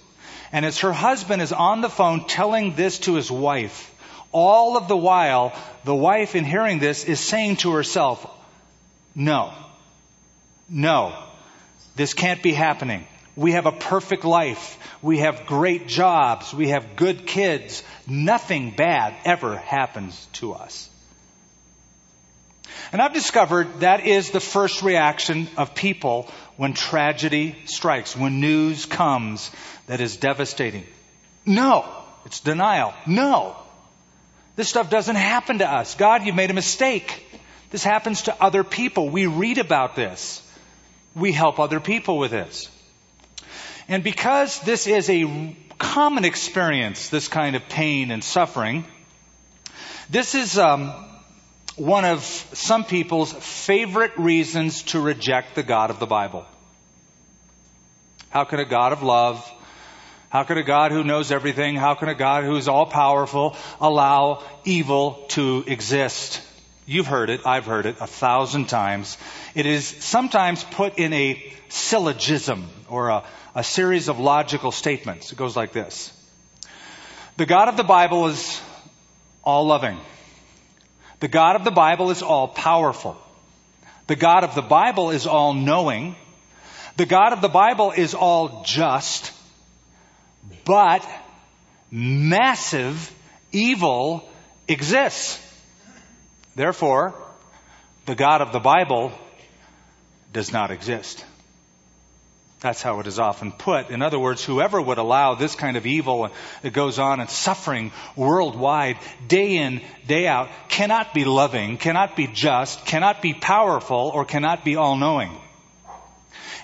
And 0.51 0.65
as 0.65 0.79
her 0.79 0.91
husband 0.91 1.43
is 1.43 1.53
on 1.53 1.81
the 1.81 1.91
phone 1.91 2.25
telling 2.25 2.73
this 2.73 2.97
to 3.01 3.13
his 3.13 3.29
wife, 3.29 3.93
all 4.31 4.77
of 4.77 4.87
the 4.87 4.97
while, 4.97 5.53
the 5.83 5.93
wife 5.93 6.33
in 6.33 6.43
hearing 6.43 6.79
this 6.79 7.03
is 7.03 7.19
saying 7.19 7.57
to 7.57 7.73
herself, 7.73 8.25
no, 9.13 9.53
no, 10.67 11.13
this 11.95 12.15
can't 12.15 12.41
be 12.41 12.53
happening. 12.53 13.05
We 13.35 13.51
have 13.51 13.67
a 13.67 13.71
perfect 13.71 14.25
life. 14.25 14.79
We 15.03 15.19
have 15.19 15.45
great 15.45 15.87
jobs. 15.87 16.51
We 16.51 16.69
have 16.69 16.95
good 16.95 17.27
kids. 17.27 17.83
Nothing 18.07 18.71
bad 18.71 19.13
ever 19.23 19.55
happens 19.55 20.27
to 20.33 20.53
us. 20.53 20.89
And 22.91 23.01
I've 23.01 23.13
discovered 23.13 23.81
that 23.81 24.05
is 24.05 24.31
the 24.31 24.39
first 24.39 24.81
reaction 24.83 25.47
of 25.57 25.75
people 25.75 26.29
when 26.57 26.73
tragedy 26.73 27.55
strikes, 27.65 28.15
when 28.15 28.39
news 28.39 28.85
comes 28.85 29.51
that 29.87 30.01
is 30.01 30.17
devastating. 30.17 30.85
No. 31.45 31.85
It's 32.25 32.39
denial. 32.39 32.93
No. 33.05 33.55
This 34.55 34.69
stuff 34.69 34.89
doesn't 34.89 35.15
happen 35.15 35.59
to 35.59 35.71
us. 35.71 35.95
God, 35.95 36.23
you've 36.23 36.35
made 36.35 36.49
a 36.49 36.55
mistake. 36.55 37.23
This 37.69 37.83
happens 37.83 38.23
to 38.23 38.43
other 38.43 38.63
people. 38.63 39.09
We 39.09 39.27
read 39.27 39.57
about 39.57 39.95
this. 39.95 40.41
We 41.15 41.31
help 41.31 41.59
other 41.59 41.79
people 41.79 42.17
with 42.17 42.31
this. 42.31 42.69
And 43.87 44.03
because 44.03 44.59
this 44.61 44.87
is 44.87 45.09
a 45.09 45.55
common 45.77 46.25
experience, 46.25 47.09
this 47.09 47.27
kind 47.27 47.55
of 47.55 47.67
pain 47.69 48.11
and 48.11 48.23
suffering, 48.23 48.85
this 50.09 50.33
is 50.33 50.57
um, 50.57 50.93
one 51.75 52.05
of 52.05 52.23
some 52.23 52.85
people's 52.85 53.33
favorite 53.33 54.17
reasons 54.17 54.83
to 54.83 54.99
reject 54.99 55.55
the 55.55 55.63
God 55.63 55.89
of 55.89 55.99
the 55.99 56.05
Bible. 56.05 56.45
How 58.29 58.45
can 58.45 58.59
a 58.59 58.65
God 58.65 58.93
of 58.93 59.03
love, 59.03 59.51
how 60.29 60.43
can 60.43 60.57
a 60.57 60.63
God 60.63 60.91
who 60.91 61.03
knows 61.03 61.31
everything, 61.31 61.75
how 61.75 61.95
can 61.95 62.07
a 62.07 62.15
God 62.15 62.43
who 62.43 62.55
is 62.55 62.67
all 62.67 62.85
powerful 62.85 63.55
allow 63.81 64.43
evil 64.63 65.25
to 65.29 65.63
exist? 65.67 66.41
You've 66.85 67.07
heard 67.07 67.29
it, 67.29 67.45
I've 67.45 67.65
heard 67.65 67.85
it 67.85 67.97
a 67.99 68.07
thousand 68.07 68.67
times. 68.67 69.17
It 69.53 69.65
is 69.65 69.85
sometimes 69.85 70.63
put 70.63 70.97
in 70.97 71.11
a 71.13 71.53
syllogism 71.69 72.69
or 72.89 73.09
a, 73.09 73.23
a 73.53 73.63
series 73.63 74.07
of 74.07 74.19
logical 74.19 74.71
statements. 74.71 75.31
It 75.31 75.37
goes 75.37 75.55
like 75.55 75.73
this. 75.73 76.11
The 77.37 77.45
God 77.45 77.67
of 77.67 77.75
the 77.75 77.83
Bible 77.83 78.27
is 78.27 78.61
all 79.43 79.65
loving. 79.65 79.99
The 81.19 81.27
God 81.27 81.55
of 81.55 81.63
the 81.63 81.71
Bible 81.71 82.11
is 82.11 82.21
all 82.21 82.47
powerful. 82.47 83.17
The 84.07 84.15
God 84.15 84.43
of 84.43 84.55
the 84.55 84.61
Bible 84.61 85.11
is 85.11 85.25
all 85.25 85.53
knowing. 85.53 86.15
The 86.97 87.05
God 87.05 87.33
of 87.33 87.41
the 87.41 87.49
Bible 87.49 87.91
is 87.91 88.13
all 88.13 88.63
just. 88.63 89.31
But 90.63 91.07
massive 91.91 93.13
evil 93.51 94.27
exists. 94.67 95.41
Therefore, 96.55 97.15
the 98.05 98.15
God 98.15 98.41
of 98.41 98.51
the 98.51 98.59
Bible 98.59 99.11
does 100.33 100.51
not 100.51 100.71
exist. 100.71 101.23
That's 102.65 102.81
how 102.81 102.99
it 102.99 103.05
is 103.05 103.19
often 103.19 103.51
put. 103.51 103.91
In 103.91 104.01
other 104.01 104.17
words, 104.17 104.43
whoever 104.43 104.81
would 104.81 104.97
allow 104.97 105.35
this 105.35 105.53
kind 105.53 105.77
of 105.77 105.85
evil 105.85 106.31
that 106.63 106.73
goes 106.73 106.97
on 106.97 107.19
and 107.19 107.29
suffering 107.29 107.91
worldwide, 108.15 108.97
day 109.27 109.57
in, 109.57 109.83
day 110.07 110.25
out, 110.25 110.49
cannot 110.67 111.13
be 111.13 111.25
loving, 111.25 111.77
cannot 111.77 112.15
be 112.15 112.25
just, 112.25 112.83
cannot 112.87 113.21
be 113.21 113.35
powerful, 113.35 114.09
or 114.11 114.25
cannot 114.25 114.65
be 114.65 114.77
all 114.77 114.97
knowing. 114.97 115.29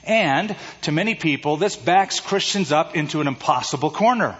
And 0.03 0.55
to 0.81 0.91
many 0.91 1.13
people, 1.13 1.57
this 1.57 1.75
backs 1.75 2.19
Christians 2.19 2.71
up 2.71 2.95
into 2.95 3.21
an 3.21 3.27
impossible 3.27 3.91
corner. 3.91 4.35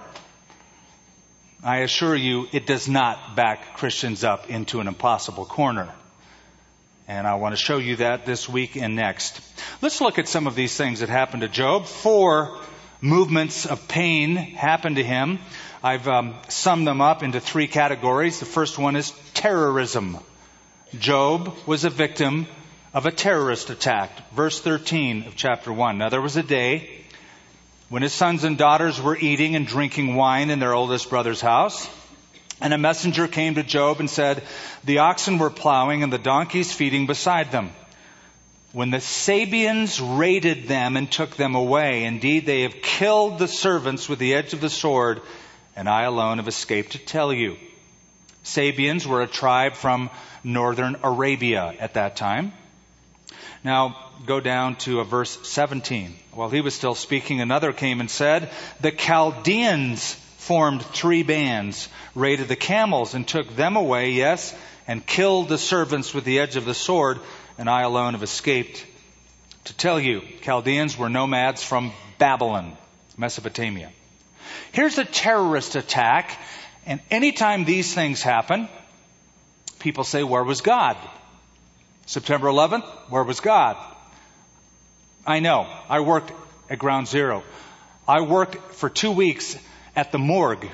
I 1.63 1.81
assure 1.81 2.15
you, 2.15 2.47
it 2.51 2.65
does 2.65 2.89
not 2.89 3.35
back 3.35 3.77
Christians 3.77 4.23
up 4.23 4.49
into 4.49 4.79
an 4.79 4.87
impossible 4.87 5.45
corner. 5.45 5.93
And 7.11 7.27
I 7.27 7.35
want 7.35 7.51
to 7.51 7.61
show 7.61 7.77
you 7.77 7.97
that 7.97 8.25
this 8.25 8.47
week 8.47 8.77
and 8.77 8.95
next. 8.95 9.41
Let's 9.81 9.99
look 9.99 10.17
at 10.17 10.29
some 10.29 10.47
of 10.47 10.55
these 10.55 10.77
things 10.77 11.01
that 11.01 11.09
happened 11.09 11.41
to 11.41 11.49
Job. 11.49 11.85
Four 11.85 12.57
movements 13.01 13.65
of 13.65 13.89
pain 13.89 14.37
happened 14.37 14.95
to 14.95 15.03
him. 15.03 15.39
I've 15.83 16.07
um, 16.07 16.35
summed 16.47 16.87
them 16.87 17.01
up 17.01 17.21
into 17.21 17.41
three 17.41 17.67
categories. 17.67 18.39
The 18.39 18.45
first 18.45 18.79
one 18.79 18.95
is 18.95 19.11
terrorism. 19.33 20.19
Job 20.97 21.53
was 21.65 21.83
a 21.83 21.89
victim 21.89 22.47
of 22.93 23.05
a 23.05 23.11
terrorist 23.11 23.69
attack. 23.69 24.31
Verse 24.31 24.61
13 24.61 25.23
of 25.23 25.35
chapter 25.35 25.73
1. 25.73 25.97
Now 25.97 26.07
there 26.07 26.21
was 26.21 26.37
a 26.37 26.43
day 26.43 27.03
when 27.89 28.03
his 28.03 28.13
sons 28.13 28.45
and 28.45 28.57
daughters 28.57 29.01
were 29.01 29.17
eating 29.17 29.57
and 29.57 29.67
drinking 29.67 30.15
wine 30.15 30.49
in 30.49 30.59
their 30.59 30.73
oldest 30.73 31.09
brother's 31.09 31.41
house. 31.41 31.89
And 32.61 32.73
a 32.73 32.77
messenger 32.77 33.27
came 33.27 33.55
to 33.55 33.63
Job 33.63 33.99
and 33.99 34.09
said, 34.09 34.43
The 34.83 34.99
oxen 34.99 35.39
were 35.39 35.49
plowing 35.49 36.03
and 36.03 36.13
the 36.13 36.19
donkeys 36.19 36.71
feeding 36.71 37.07
beside 37.07 37.51
them. 37.51 37.71
When 38.71 38.91
the 38.91 39.01
Sabeans 39.01 39.99
raided 39.99 40.67
them 40.67 40.95
and 40.95 41.11
took 41.11 41.35
them 41.35 41.55
away, 41.55 42.05
indeed 42.05 42.45
they 42.45 42.61
have 42.61 42.81
killed 42.81 43.39
the 43.39 43.47
servants 43.47 44.07
with 44.07 44.19
the 44.19 44.35
edge 44.35 44.53
of 44.53 44.61
the 44.61 44.69
sword, 44.69 45.21
and 45.75 45.89
I 45.89 46.03
alone 46.03 46.37
have 46.37 46.47
escaped 46.47 46.93
to 46.93 46.97
tell 46.99 47.33
you. 47.33 47.57
Sabeans 48.43 49.05
were 49.05 49.21
a 49.21 49.27
tribe 49.27 49.73
from 49.73 50.09
northern 50.43 50.97
Arabia 51.03 51.73
at 51.79 51.95
that 51.95 52.15
time. 52.15 52.53
Now, 53.63 53.97
go 54.25 54.39
down 54.39 54.75
to 54.77 55.03
verse 55.03 55.37
17. 55.49 56.15
While 56.33 56.49
he 56.49 56.61
was 56.61 56.73
still 56.73 56.95
speaking, 56.95 57.41
another 57.41 57.73
came 57.73 57.99
and 57.99 58.09
said, 58.09 58.49
The 58.79 58.91
Chaldeans 58.91 60.15
formed 60.41 60.81
three 60.81 61.21
bands, 61.21 61.88
raided 62.15 62.48
the 62.48 62.55
camels 62.55 63.13
and 63.13 63.27
took 63.27 63.55
them 63.55 63.75
away, 63.75 64.10
yes, 64.10 64.55
and 64.88 65.05
killed 65.05 65.48
the 65.48 65.57
servants 65.57 66.15
with 66.15 66.24
the 66.24 66.39
edge 66.39 66.55
of 66.55 66.65
the 66.65 66.74
sword, 66.74 67.19
and 67.60 67.69
I 67.69 67.83
alone 67.83 68.13
have 68.13 68.24
escaped. 68.24 68.83
To 69.65 69.74
tell 69.77 70.00
you, 70.00 70.24
Chaldeans 70.41 70.98
were 70.98 71.10
nomads 71.10 71.63
from 71.63 71.93
Babylon, 72.17 72.75
Mesopotamia. 73.17 73.91
Here's 74.71 74.98
a 74.98 75.05
terrorist 75.05 75.75
attack, 75.75 76.36
and 76.88 77.00
anytime 77.12 77.63
these 77.63 77.93
things 77.93 78.24
happen, 78.24 78.67
people 79.77 80.03
say, 80.03 80.24
Where 80.24 80.43
was 80.43 80.62
God? 80.62 80.98
September 82.07 82.48
11th, 82.48 82.86
where 83.10 83.24
was 83.24 83.41
God? 83.41 83.77
I 85.25 85.39
know. 85.39 85.67
I 85.88 86.00
worked 86.00 86.33
at 86.67 86.79
Ground 86.79 87.07
Zero. 87.07 87.43
I 88.07 88.21
worked 88.21 88.74
for 88.74 88.89
two 88.89 89.12
weeks 89.12 89.55
at 89.95 90.12
the 90.12 90.19
morgue 90.19 90.67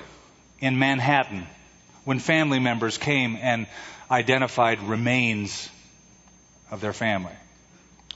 in 0.60 0.80
Manhattan 0.80 1.46
when 2.04 2.20
family 2.20 2.60
members 2.60 2.98
came 2.98 3.38
and 3.40 3.68
identified 4.10 4.82
remains 4.84 5.70
of 6.72 6.82
their 6.82 6.94
family. 6.94 7.34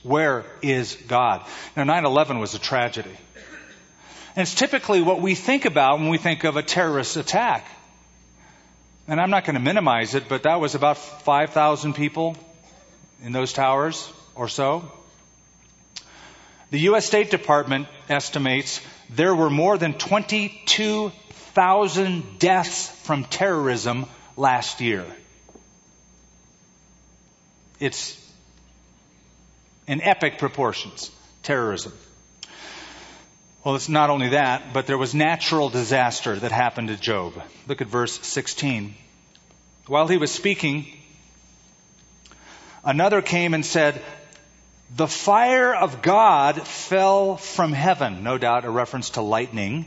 Where 0.04 0.46
is 0.62 0.96
God? 1.08 1.46
Now 1.76 1.84
9-11 1.84 2.40
was 2.40 2.56
a 2.56 2.60
tragedy. 2.60 3.16
And 4.36 4.44
it's 4.44 4.56
typically 4.56 5.02
what 5.02 5.22
we 5.22 5.36
think 5.36 5.66
about 5.66 6.00
when 6.00 6.10
we 6.10 6.18
think 6.18 6.44
of 6.46 6.56
a 6.56 6.64
terrorist 6.64 7.18
attack. 7.18 7.68
And 9.08 9.20
I'm 9.20 9.30
not 9.30 9.44
going 9.44 9.56
to 9.56 9.62
minimize 9.62 10.16
it, 10.16 10.30
but 10.30 10.44
that 10.44 10.62
was 10.62 10.74
about 10.74 10.98
5,000 10.98 11.94
people 11.94 12.38
in 13.24 13.34
those 13.34 13.52
towers 13.52 14.10
or 14.36 14.48
so. 14.48 14.90
The 16.70 16.80
U.S. 16.80 17.06
State 17.06 17.30
Department 17.30 17.88
estimates 18.08 18.80
there 19.12 19.36
were 19.36 19.50
more 19.50 19.78
than 19.78 19.94
22,000 19.94 22.40
deaths 22.40 22.88
from 23.04 23.26
terrorism 23.26 24.06
last 24.38 24.80
year. 24.80 25.06
It's 27.80 28.18
in 29.88 30.02
epic 30.02 30.38
proportions. 30.38 31.12
Terrorism. 31.44 31.94
Well, 33.64 33.76
it's 33.76 33.90
not 33.90 34.10
only 34.10 34.30
that, 34.30 34.74
but 34.74 34.88
there 34.88 34.98
was 34.98 35.14
natural 35.14 35.70
disaster 35.70 36.36
that 36.36 36.52
happened 36.52 36.88
to 36.88 36.98
Job. 36.98 37.34
Look 37.68 37.82
at 37.82 37.88
verse 37.88 38.20
16. 38.26 38.96
While 39.88 40.08
he 40.08 40.18
was 40.18 40.32
speaking, 40.32 40.88
another 42.84 43.22
came 43.22 43.54
and 43.54 43.66
said, 43.66 44.02
The 44.94 45.08
fire 45.08 45.74
of 45.74 46.02
God 46.02 46.68
fell 46.68 47.38
from 47.38 47.72
heaven, 47.72 48.24
no 48.24 48.38
doubt 48.38 48.66
a 48.66 48.70
reference 48.70 49.12
to 49.12 49.22
lightning, 49.22 49.86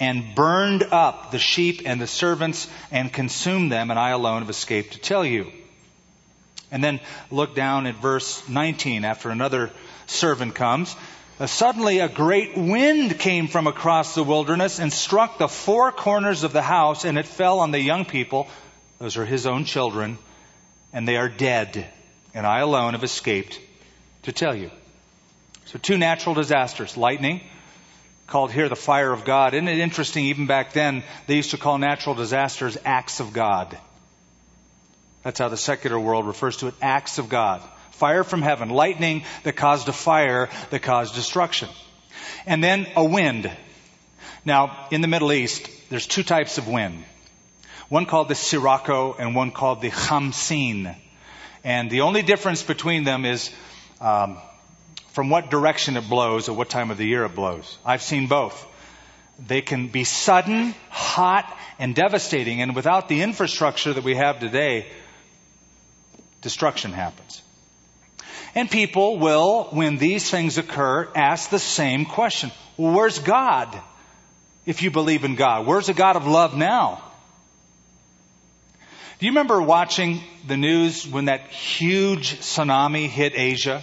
and 0.00 0.34
burned 0.34 0.82
up 0.82 1.30
the 1.30 1.38
sheep 1.38 1.82
and 1.84 2.00
the 2.00 2.06
servants 2.06 2.66
and 2.90 3.12
consumed 3.12 3.70
them, 3.70 3.90
and 3.90 4.00
I 4.00 4.10
alone 4.10 4.40
have 4.40 4.48
escaped 4.48 4.94
to 4.94 4.98
tell 4.98 5.26
you. 5.26 5.52
And 6.70 6.82
then 6.82 7.00
look 7.30 7.54
down 7.54 7.86
at 7.86 7.96
verse 7.96 8.48
19 8.48 9.04
after 9.04 9.28
another 9.28 9.72
servant 10.06 10.54
comes. 10.54 10.96
Uh, 11.38 11.46
suddenly 11.46 11.98
a 11.98 12.08
great 12.08 12.56
wind 12.56 13.18
came 13.18 13.48
from 13.48 13.66
across 13.66 14.14
the 14.14 14.24
wilderness 14.24 14.80
and 14.80 14.90
struck 14.90 15.36
the 15.36 15.48
four 15.48 15.92
corners 15.92 16.44
of 16.44 16.54
the 16.54 16.62
house, 16.62 17.04
and 17.04 17.18
it 17.18 17.26
fell 17.26 17.60
on 17.60 17.72
the 17.72 17.80
young 17.80 18.06
people. 18.06 18.48
Those 19.00 19.18
are 19.18 19.26
his 19.26 19.46
own 19.46 19.66
children, 19.66 20.16
and 20.94 21.06
they 21.06 21.18
are 21.18 21.28
dead. 21.28 21.86
And 22.32 22.46
I 22.46 22.60
alone 22.60 22.94
have 22.94 23.04
escaped 23.04 23.60
to 24.26 24.32
tell 24.32 24.54
you. 24.54 24.70
So 25.66 25.78
two 25.78 25.98
natural 25.98 26.34
disasters, 26.34 26.96
lightning 26.96 27.40
called 28.26 28.50
here 28.50 28.68
the 28.68 28.76
fire 28.76 29.12
of 29.12 29.24
God. 29.24 29.54
Isn't 29.54 29.68
it 29.68 29.78
interesting, 29.78 30.26
even 30.26 30.46
back 30.46 30.72
then, 30.72 31.04
they 31.28 31.36
used 31.36 31.52
to 31.52 31.58
call 31.58 31.78
natural 31.78 32.16
disasters 32.16 32.76
acts 32.84 33.20
of 33.20 33.32
God. 33.32 33.78
That's 35.22 35.38
how 35.38 35.48
the 35.48 35.56
secular 35.56 35.98
world 35.98 36.26
refers 36.26 36.56
to 36.58 36.66
it, 36.66 36.74
acts 36.82 37.18
of 37.18 37.28
God. 37.28 37.62
Fire 37.92 38.24
from 38.24 38.42
heaven, 38.42 38.68
lightning 38.68 39.22
that 39.44 39.54
caused 39.54 39.88
a 39.88 39.92
fire 39.92 40.48
that 40.70 40.82
caused 40.82 41.14
destruction. 41.14 41.68
And 42.46 42.62
then 42.62 42.88
a 42.96 43.04
wind. 43.04 43.48
Now, 44.44 44.88
in 44.90 45.02
the 45.02 45.08
Middle 45.08 45.32
East, 45.32 45.70
there's 45.88 46.06
two 46.06 46.24
types 46.24 46.58
of 46.58 46.66
wind. 46.66 47.04
One 47.88 48.06
called 48.06 48.28
the 48.28 48.34
Sirocco 48.34 49.14
and 49.16 49.36
one 49.36 49.52
called 49.52 49.82
the 49.82 49.90
Khamsin. 49.90 50.96
And 51.62 51.90
the 51.90 52.00
only 52.00 52.22
difference 52.22 52.64
between 52.64 53.04
them 53.04 53.24
is 53.24 53.50
um, 54.00 54.38
from 55.08 55.30
what 55.30 55.50
direction 55.50 55.96
it 55.96 56.08
blows 56.08 56.48
or 56.48 56.56
what 56.56 56.68
time 56.68 56.90
of 56.90 56.98
the 56.98 57.06
year 57.06 57.24
it 57.24 57.34
blows. 57.34 57.78
I've 57.84 58.02
seen 58.02 58.26
both. 58.26 58.66
They 59.38 59.62
can 59.62 59.88
be 59.88 60.04
sudden, 60.04 60.74
hot, 60.88 61.54
and 61.78 61.94
devastating, 61.94 62.62
and 62.62 62.74
without 62.74 63.08
the 63.08 63.22
infrastructure 63.22 63.92
that 63.92 64.04
we 64.04 64.14
have 64.14 64.40
today, 64.40 64.86
destruction 66.40 66.92
happens. 66.92 67.42
And 68.54 68.70
people 68.70 69.18
will, 69.18 69.64
when 69.64 69.98
these 69.98 70.30
things 70.30 70.56
occur, 70.56 71.10
ask 71.14 71.50
the 71.50 71.58
same 71.58 72.06
question. 72.06 72.50
Where's 72.78 73.18
God? 73.18 73.78
If 74.64 74.82
you 74.82 74.90
believe 74.90 75.24
in 75.24 75.34
God, 75.34 75.66
where's 75.66 75.86
the 75.86 75.94
God 75.94 76.16
of 76.16 76.26
love 76.26 76.56
now? 76.56 77.02
Do 79.18 79.24
you 79.24 79.32
remember 79.32 79.62
watching 79.62 80.20
the 80.46 80.58
news 80.58 81.08
when 81.08 81.24
that 81.24 81.48
huge 81.48 82.34
tsunami 82.40 83.08
hit 83.08 83.32
Asia? 83.34 83.82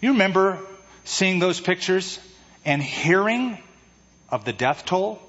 You 0.00 0.12
remember 0.12 0.60
seeing 1.02 1.40
those 1.40 1.60
pictures 1.60 2.20
and 2.64 2.80
hearing 2.80 3.58
of 4.28 4.44
the 4.44 4.52
death 4.52 4.84
toll? 4.84 5.20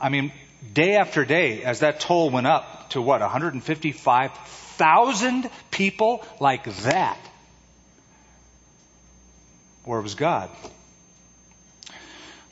I 0.00 0.08
mean, 0.08 0.32
day 0.72 0.96
after 0.96 1.24
day, 1.24 1.62
as 1.62 1.78
that 1.80 2.00
toll 2.00 2.30
went 2.30 2.48
up 2.48 2.90
to 2.90 3.00
what, 3.00 3.20
155,000 3.20 5.50
people 5.70 6.24
like 6.40 6.64
that. 6.82 7.18
Where 9.84 10.00
was 10.00 10.16
God? 10.16 10.50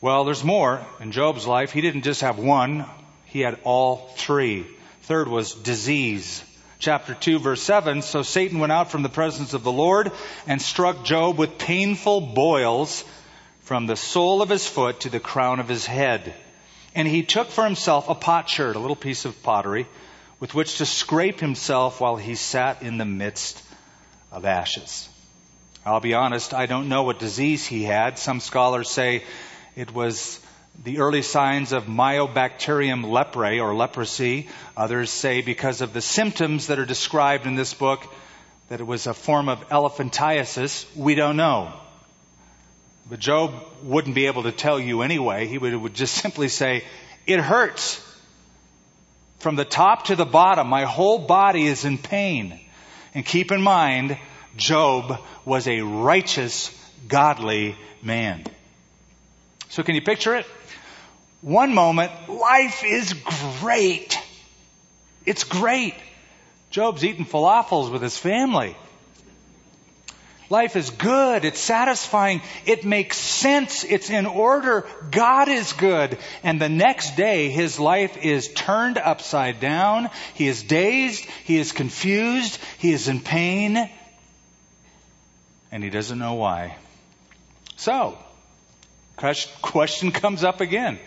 Well, 0.00 0.24
there's 0.24 0.44
more. 0.44 0.86
In 1.00 1.10
Job's 1.10 1.44
life, 1.44 1.72
he 1.72 1.80
didn't 1.80 2.02
just 2.02 2.20
have 2.20 2.38
one, 2.38 2.84
he 3.24 3.40
had 3.40 3.58
all 3.64 4.12
three. 4.16 4.75
Third 5.06 5.28
was 5.28 5.54
disease. 5.54 6.42
Chapter 6.80 7.14
2 7.14 7.38
verse 7.38 7.62
7 7.62 8.02
so 8.02 8.22
satan 8.22 8.58
went 8.58 8.72
out 8.72 8.90
from 8.90 9.04
the 9.04 9.08
presence 9.08 9.54
of 9.54 9.62
the 9.62 9.70
lord 9.70 10.10
and 10.48 10.60
struck 10.60 11.04
job 11.04 11.38
with 11.38 11.58
painful 11.58 12.20
boils 12.20 13.04
from 13.60 13.86
the 13.86 13.94
sole 13.94 14.42
of 14.42 14.48
his 14.48 14.66
foot 14.66 14.98
to 15.00 15.08
the 15.08 15.20
crown 15.20 15.60
of 15.60 15.68
his 15.68 15.86
head. 15.86 16.34
And 16.92 17.06
he 17.06 17.22
took 17.22 17.50
for 17.50 17.62
himself 17.62 18.08
a 18.08 18.16
potsherd 18.16 18.74
a 18.74 18.80
little 18.80 18.96
piece 18.96 19.24
of 19.24 19.40
pottery 19.44 19.86
with 20.40 20.54
which 20.54 20.78
to 20.78 20.86
scrape 20.86 21.38
himself 21.38 22.00
while 22.00 22.16
he 22.16 22.34
sat 22.34 22.82
in 22.82 22.98
the 22.98 23.04
midst 23.04 23.62
of 24.32 24.44
ashes. 24.44 25.08
I'll 25.84 26.00
be 26.00 26.14
honest 26.14 26.52
i 26.52 26.66
don't 26.66 26.88
know 26.88 27.04
what 27.04 27.20
disease 27.20 27.64
he 27.64 27.84
had. 27.84 28.18
Some 28.18 28.40
scholars 28.40 28.90
say 28.90 29.22
it 29.76 29.94
was 29.94 30.40
the 30.84 30.98
early 30.98 31.22
signs 31.22 31.72
of 31.72 31.84
mycobacterium 31.84 33.04
leprae 33.04 33.62
or 33.62 33.74
leprosy. 33.74 34.48
Others 34.76 35.10
say 35.10 35.42
because 35.42 35.80
of 35.80 35.92
the 35.92 36.00
symptoms 36.00 36.68
that 36.68 36.78
are 36.78 36.86
described 36.86 37.46
in 37.46 37.54
this 37.54 37.74
book 37.74 38.04
that 38.68 38.80
it 38.80 38.86
was 38.86 39.06
a 39.06 39.14
form 39.14 39.48
of 39.48 39.68
elephantiasis. 39.68 40.86
We 40.96 41.14
don't 41.14 41.36
know. 41.36 41.72
But 43.08 43.20
Job 43.20 43.54
wouldn't 43.82 44.14
be 44.14 44.26
able 44.26 44.44
to 44.44 44.52
tell 44.52 44.80
you 44.80 45.02
anyway. 45.02 45.46
He 45.46 45.58
would, 45.58 45.74
would 45.74 45.94
just 45.94 46.14
simply 46.14 46.48
say, 46.48 46.84
it 47.26 47.40
hurts. 47.40 48.02
From 49.38 49.54
the 49.56 49.64
top 49.64 50.06
to 50.06 50.16
the 50.16 50.24
bottom, 50.24 50.66
my 50.68 50.84
whole 50.84 51.18
body 51.18 51.66
is 51.66 51.84
in 51.84 51.98
pain. 51.98 52.58
And 53.14 53.24
keep 53.24 53.52
in 53.52 53.62
mind, 53.62 54.18
Job 54.56 55.20
was 55.44 55.68
a 55.68 55.82
righteous, 55.82 56.70
godly 57.06 57.76
man. 58.02 58.44
So 59.68 59.82
can 59.82 59.94
you 59.94 60.02
picture 60.02 60.34
it? 60.34 60.46
One 61.46 61.74
moment, 61.74 62.10
life 62.28 62.82
is 62.84 63.12
great. 63.60 64.18
It's 65.24 65.44
great. 65.44 65.94
Job's 66.70 67.04
eating 67.04 67.24
falafels 67.24 67.92
with 67.92 68.02
his 68.02 68.18
family. 68.18 68.74
Life 70.50 70.74
is 70.74 70.90
good. 70.90 71.44
It's 71.44 71.60
satisfying. 71.60 72.42
It 72.64 72.84
makes 72.84 73.16
sense. 73.16 73.84
It's 73.84 74.10
in 74.10 74.26
order. 74.26 74.88
God 75.12 75.48
is 75.48 75.72
good. 75.72 76.18
And 76.42 76.60
the 76.60 76.68
next 76.68 77.14
day, 77.14 77.48
his 77.48 77.78
life 77.78 78.16
is 78.16 78.52
turned 78.52 78.98
upside 78.98 79.60
down. 79.60 80.10
He 80.34 80.48
is 80.48 80.64
dazed. 80.64 81.24
He 81.44 81.58
is 81.58 81.70
confused. 81.70 82.58
He 82.78 82.92
is 82.92 83.06
in 83.06 83.20
pain. 83.20 83.88
And 85.70 85.84
he 85.84 85.90
doesn't 85.90 86.18
know 86.18 86.34
why. 86.34 86.76
So, 87.76 88.18
question 89.62 90.10
comes 90.10 90.42
up 90.42 90.60
again. 90.60 90.98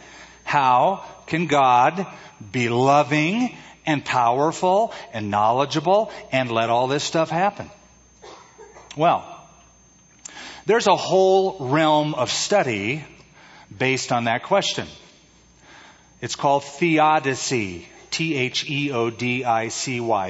How 0.50 1.06
can 1.28 1.46
God 1.46 2.08
be 2.52 2.70
loving 2.70 3.56
and 3.86 4.04
powerful 4.04 4.92
and 5.14 5.30
knowledgeable 5.30 6.12
and 6.32 6.50
let 6.52 6.72
all 6.72 6.88
this 6.88 7.04
stuff 7.04 7.30
happen? 7.30 7.70
Well, 8.98 9.24
there's 10.66 10.88
a 10.88 10.96
whole 10.96 11.70
realm 11.70 12.16
of 12.16 12.32
study 12.32 13.06
based 13.78 14.12
on 14.12 14.24
that 14.24 14.42
question. 14.42 14.88
It's 16.20 16.36
called 16.36 16.64
theodicy. 16.64 17.88
T-H-E-O-D-I-C-Y. 18.10 18.74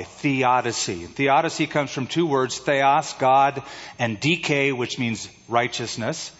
Theodicy. 0.03 1.05
Theodicy 1.05 1.67
comes 1.67 1.91
from 1.91 2.07
two 2.07 2.27
words, 2.27 2.57
theos, 2.57 3.13
God, 3.13 3.63
and 3.97 4.19
dike, 4.19 4.73
which 4.77 4.99
means 4.99 5.29
righteousness. 5.47 6.33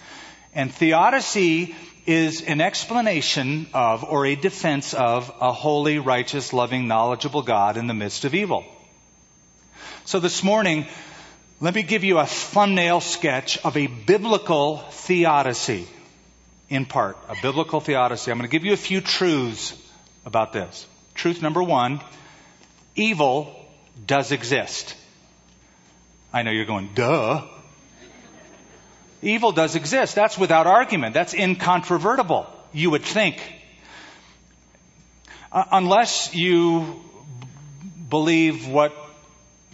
And 0.53 0.69
theodicy 0.73 1.75
is 2.09 2.41
an 2.41 2.59
explanation 2.59 3.67
of 3.71 4.03
or 4.03 4.25
a 4.25 4.35
defense 4.35 4.95
of 4.95 5.31
a 5.39 5.51
holy, 5.51 5.99
righteous, 5.99 6.53
loving, 6.53 6.87
knowledgeable 6.87 7.43
God 7.43 7.77
in 7.77 7.85
the 7.85 7.93
midst 7.93 8.25
of 8.25 8.33
evil. 8.33 8.65
So 10.05 10.19
this 10.19 10.43
morning, 10.43 10.87
let 11.61 11.75
me 11.75 11.83
give 11.83 12.03
you 12.03 12.17
a 12.17 12.25
thumbnail 12.25 12.99
sketch 12.99 13.63
of 13.63 13.77
a 13.77 13.85
biblical 13.85 14.77
theodicy 14.89 15.87
in 16.67 16.87
part, 16.87 17.15
a 17.29 17.35
biblical 17.43 17.79
theodicy. 17.79 18.31
I'm 18.31 18.39
going 18.39 18.49
to 18.49 18.51
give 18.51 18.65
you 18.65 18.73
a 18.73 18.77
few 18.77 19.01
truths 19.01 19.77
about 20.25 20.51
this. 20.51 20.87
Truth 21.13 21.43
number 21.43 21.61
one, 21.61 22.01
evil 22.95 23.55
does 24.07 24.31
exist. 24.31 24.95
I 26.33 26.41
know 26.41 26.49
you're 26.49 26.65
going, 26.65 26.89
duh. 26.95 27.45
Evil 29.21 29.51
does 29.51 29.75
exist. 29.75 30.15
That's 30.15 30.37
without 30.37 30.65
argument. 30.67 31.13
That's 31.13 31.33
incontrovertible, 31.33 32.47
you 32.73 32.91
would 32.91 33.03
think. 33.03 33.41
Uh, 35.51 35.65
unless 35.71 36.33
you 36.33 37.01
believe 38.09 38.67
what 38.67 38.93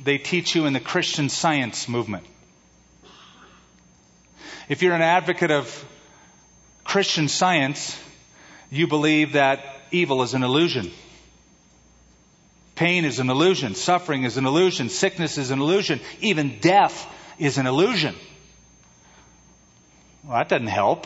they 0.03 0.17
teach 0.17 0.55
you 0.55 0.65
in 0.65 0.73
the 0.73 0.79
Christian 0.79 1.29
science 1.29 1.87
movement. 1.87 2.25
If 4.67 4.81
you're 4.81 4.95
an 4.95 5.01
advocate 5.01 5.51
of 5.51 5.85
Christian 6.83 7.27
science, 7.27 7.99
you 8.71 8.87
believe 8.87 9.33
that 9.33 9.63
evil 9.91 10.23
is 10.23 10.33
an 10.33 10.43
illusion. 10.43 10.91
Pain 12.75 13.05
is 13.05 13.19
an 13.19 13.29
illusion. 13.29 13.75
Suffering 13.75 14.23
is 14.23 14.37
an 14.37 14.45
illusion. 14.45 14.89
Sickness 14.89 15.37
is 15.37 15.51
an 15.51 15.59
illusion. 15.59 16.01
Even 16.19 16.59
death 16.59 17.07
is 17.37 17.57
an 17.57 17.67
illusion. 17.67 18.15
Well, 20.27 20.37
that 20.37 20.49
doesn't 20.49 20.67
help. 20.67 21.05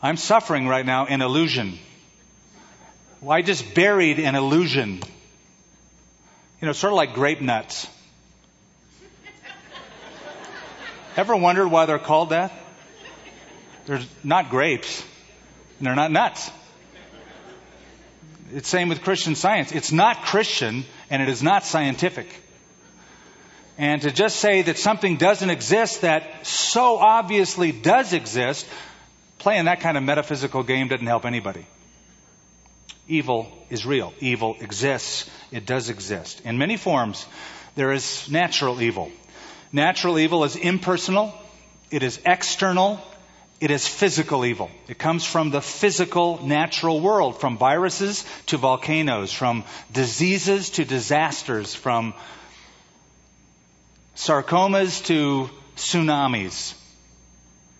I'm 0.00 0.16
suffering 0.16 0.68
right 0.68 0.86
now 0.86 1.06
in 1.06 1.22
illusion. 1.22 1.78
Well, 3.20 3.36
I 3.36 3.42
just 3.42 3.74
buried 3.74 4.20
an 4.20 4.36
illusion. 4.36 5.00
You 6.60 6.66
know, 6.66 6.72
sort 6.72 6.92
of 6.92 6.96
like 6.96 7.14
grape 7.14 7.40
nuts. 7.40 7.88
Ever 11.16 11.34
wondered 11.34 11.66
why 11.66 11.86
they're 11.86 11.98
called 11.98 12.30
that? 12.30 12.52
They're 13.86 14.02
not 14.22 14.50
grapes. 14.50 15.02
And 15.78 15.86
they're 15.86 15.96
not 15.96 16.12
nuts. 16.12 16.48
It's 18.52 18.68
same 18.68 18.88
with 18.88 19.02
Christian 19.02 19.34
science. 19.34 19.72
It's 19.72 19.90
not 19.90 20.22
Christian 20.22 20.84
and 21.10 21.20
it 21.20 21.28
is 21.28 21.42
not 21.42 21.64
scientific. 21.64 22.28
And 23.78 24.02
to 24.02 24.10
just 24.10 24.36
say 24.36 24.62
that 24.62 24.76
something 24.76 25.16
doesn't 25.16 25.50
exist 25.50 26.00
that 26.00 26.44
so 26.44 26.98
obviously 26.98 27.70
does 27.70 28.12
exist, 28.12 28.66
playing 29.38 29.66
that 29.66 29.80
kind 29.80 29.96
of 29.96 30.02
metaphysical 30.02 30.64
game 30.64 30.88
doesn't 30.88 31.06
help 31.06 31.24
anybody. 31.24 31.64
Evil 33.06 33.50
is 33.70 33.86
real. 33.86 34.12
Evil 34.18 34.56
exists. 34.60 35.30
It 35.52 35.64
does 35.64 35.90
exist. 35.90 36.42
In 36.44 36.58
many 36.58 36.76
forms, 36.76 37.24
there 37.76 37.92
is 37.92 38.28
natural 38.28 38.82
evil. 38.82 39.12
Natural 39.72 40.18
evil 40.18 40.44
is 40.44 40.56
impersonal, 40.56 41.32
it 41.90 42.02
is 42.02 42.18
external, 42.24 43.00
it 43.60 43.70
is 43.70 43.86
physical 43.86 44.44
evil. 44.44 44.70
It 44.88 44.98
comes 44.98 45.26
from 45.26 45.50
the 45.50 45.60
physical, 45.60 46.44
natural 46.46 47.00
world, 47.00 47.40
from 47.40 47.58
viruses 47.58 48.24
to 48.46 48.56
volcanoes, 48.56 49.32
from 49.32 49.64
diseases 49.92 50.70
to 50.70 50.84
disasters, 50.84 51.74
from 51.74 52.14
sarcomas 54.18 55.04
to 55.06 55.48
tsunamis. 55.76 56.74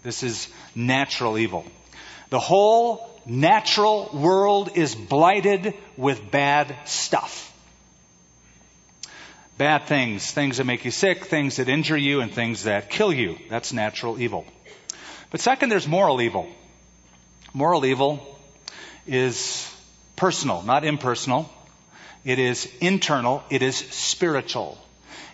This 0.02 0.22
is 0.22 0.48
natural 0.74 1.36
evil. 1.36 1.66
The 2.30 2.38
whole 2.38 3.10
natural 3.26 4.10
world 4.14 4.70
is 4.76 4.94
blighted 4.94 5.74
with 5.96 6.30
bad 6.30 6.74
stuff 6.86 7.48
bad 9.58 9.86
things, 9.86 10.30
things 10.30 10.58
that 10.58 10.64
make 10.64 10.84
you 10.84 10.92
sick, 10.92 11.24
things 11.24 11.56
that 11.56 11.68
injure 11.68 11.96
you, 11.96 12.20
and 12.20 12.32
things 12.32 12.62
that 12.62 12.88
kill 12.88 13.12
you. 13.12 13.36
That's 13.50 13.72
natural 13.72 14.20
evil. 14.20 14.46
But 15.30 15.40
second, 15.40 15.68
there's 15.68 15.88
moral 15.88 16.22
evil. 16.22 16.48
Moral 17.52 17.84
evil 17.84 18.38
is 19.06 19.68
personal, 20.14 20.62
not 20.62 20.84
impersonal. 20.84 21.50
It 22.24 22.38
is 22.38 22.72
internal. 22.80 23.42
It 23.50 23.62
is 23.62 23.76
spiritual. 23.76 24.78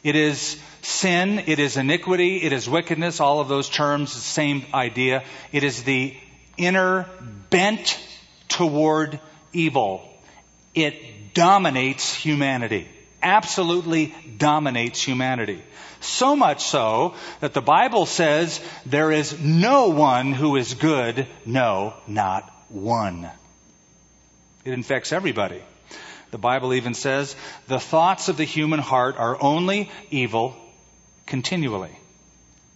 It 0.04 0.14
is 0.14 0.56
sin. 0.82 1.40
It 1.46 1.58
is 1.58 1.76
iniquity. 1.76 2.42
It 2.42 2.52
is 2.52 2.68
wickedness. 2.68 3.18
All 3.18 3.40
of 3.40 3.48
those 3.48 3.68
terms, 3.68 4.14
the 4.14 4.20
same 4.20 4.64
idea. 4.72 5.24
It 5.50 5.64
is 5.64 5.82
the 5.82 6.16
inner 6.56 7.08
bent 7.50 7.98
toward 8.48 9.18
evil. 9.52 10.08
It 10.74 11.34
dominates 11.34 12.14
humanity 12.14 12.88
absolutely 13.24 14.14
dominates 14.36 15.02
humanity. 15.02 15.62
So 16.00 16.36
much 16.36 16.62
so 16.62 17.14
that 17.40 17.54
the 17.54 17.62
Bible 17.62 18.04
says 18.06 18.60
there 18.84 19.10
is 19.10 19.40
no 19.40 19.88
one 19.88 20.32
who 20.32 20.56
is 20.56 20.74
good, 20.74 21.26
no, 21.46 21.94
not 22.06 22.52
one. 22.68 23.28
It 24.64 24.72
infects 24.72 25.12
everybody. 25.12 25.62
The 26.34 26.38
Bible 26.38 26.74
even 26.74 26.94
says 26.94 27.36
the 27.68 27.78
thoughts 27.78 28.28
of 28.28 28.36
the 28.36 28.42
human 28.42 28.80
heart 28.80 29.18
are 29.18 29.40
only 29.40 29.88
evil 30.10 30.56
continually. 31.26 31.96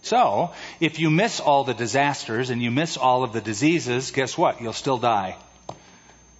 So, 0.01 0.51
if 0.79 0.97
you 0.97 1.09
miss 1.09 1.41
all 1.41 1.65
the 1.65 1.73
disasters 1.73 2.51
and 2.51 2.63
you 2.63 2.71
miss 2.71 2.95
all 2.95 3.25
of 3.25 3.33
the 3.33 3.41
diseases, 3.41 4.11
guess 4.11 4.37
what? 4.37 4.61
You'll 4.61 4.71
still 4.71 4.97
die. 4.97 5.35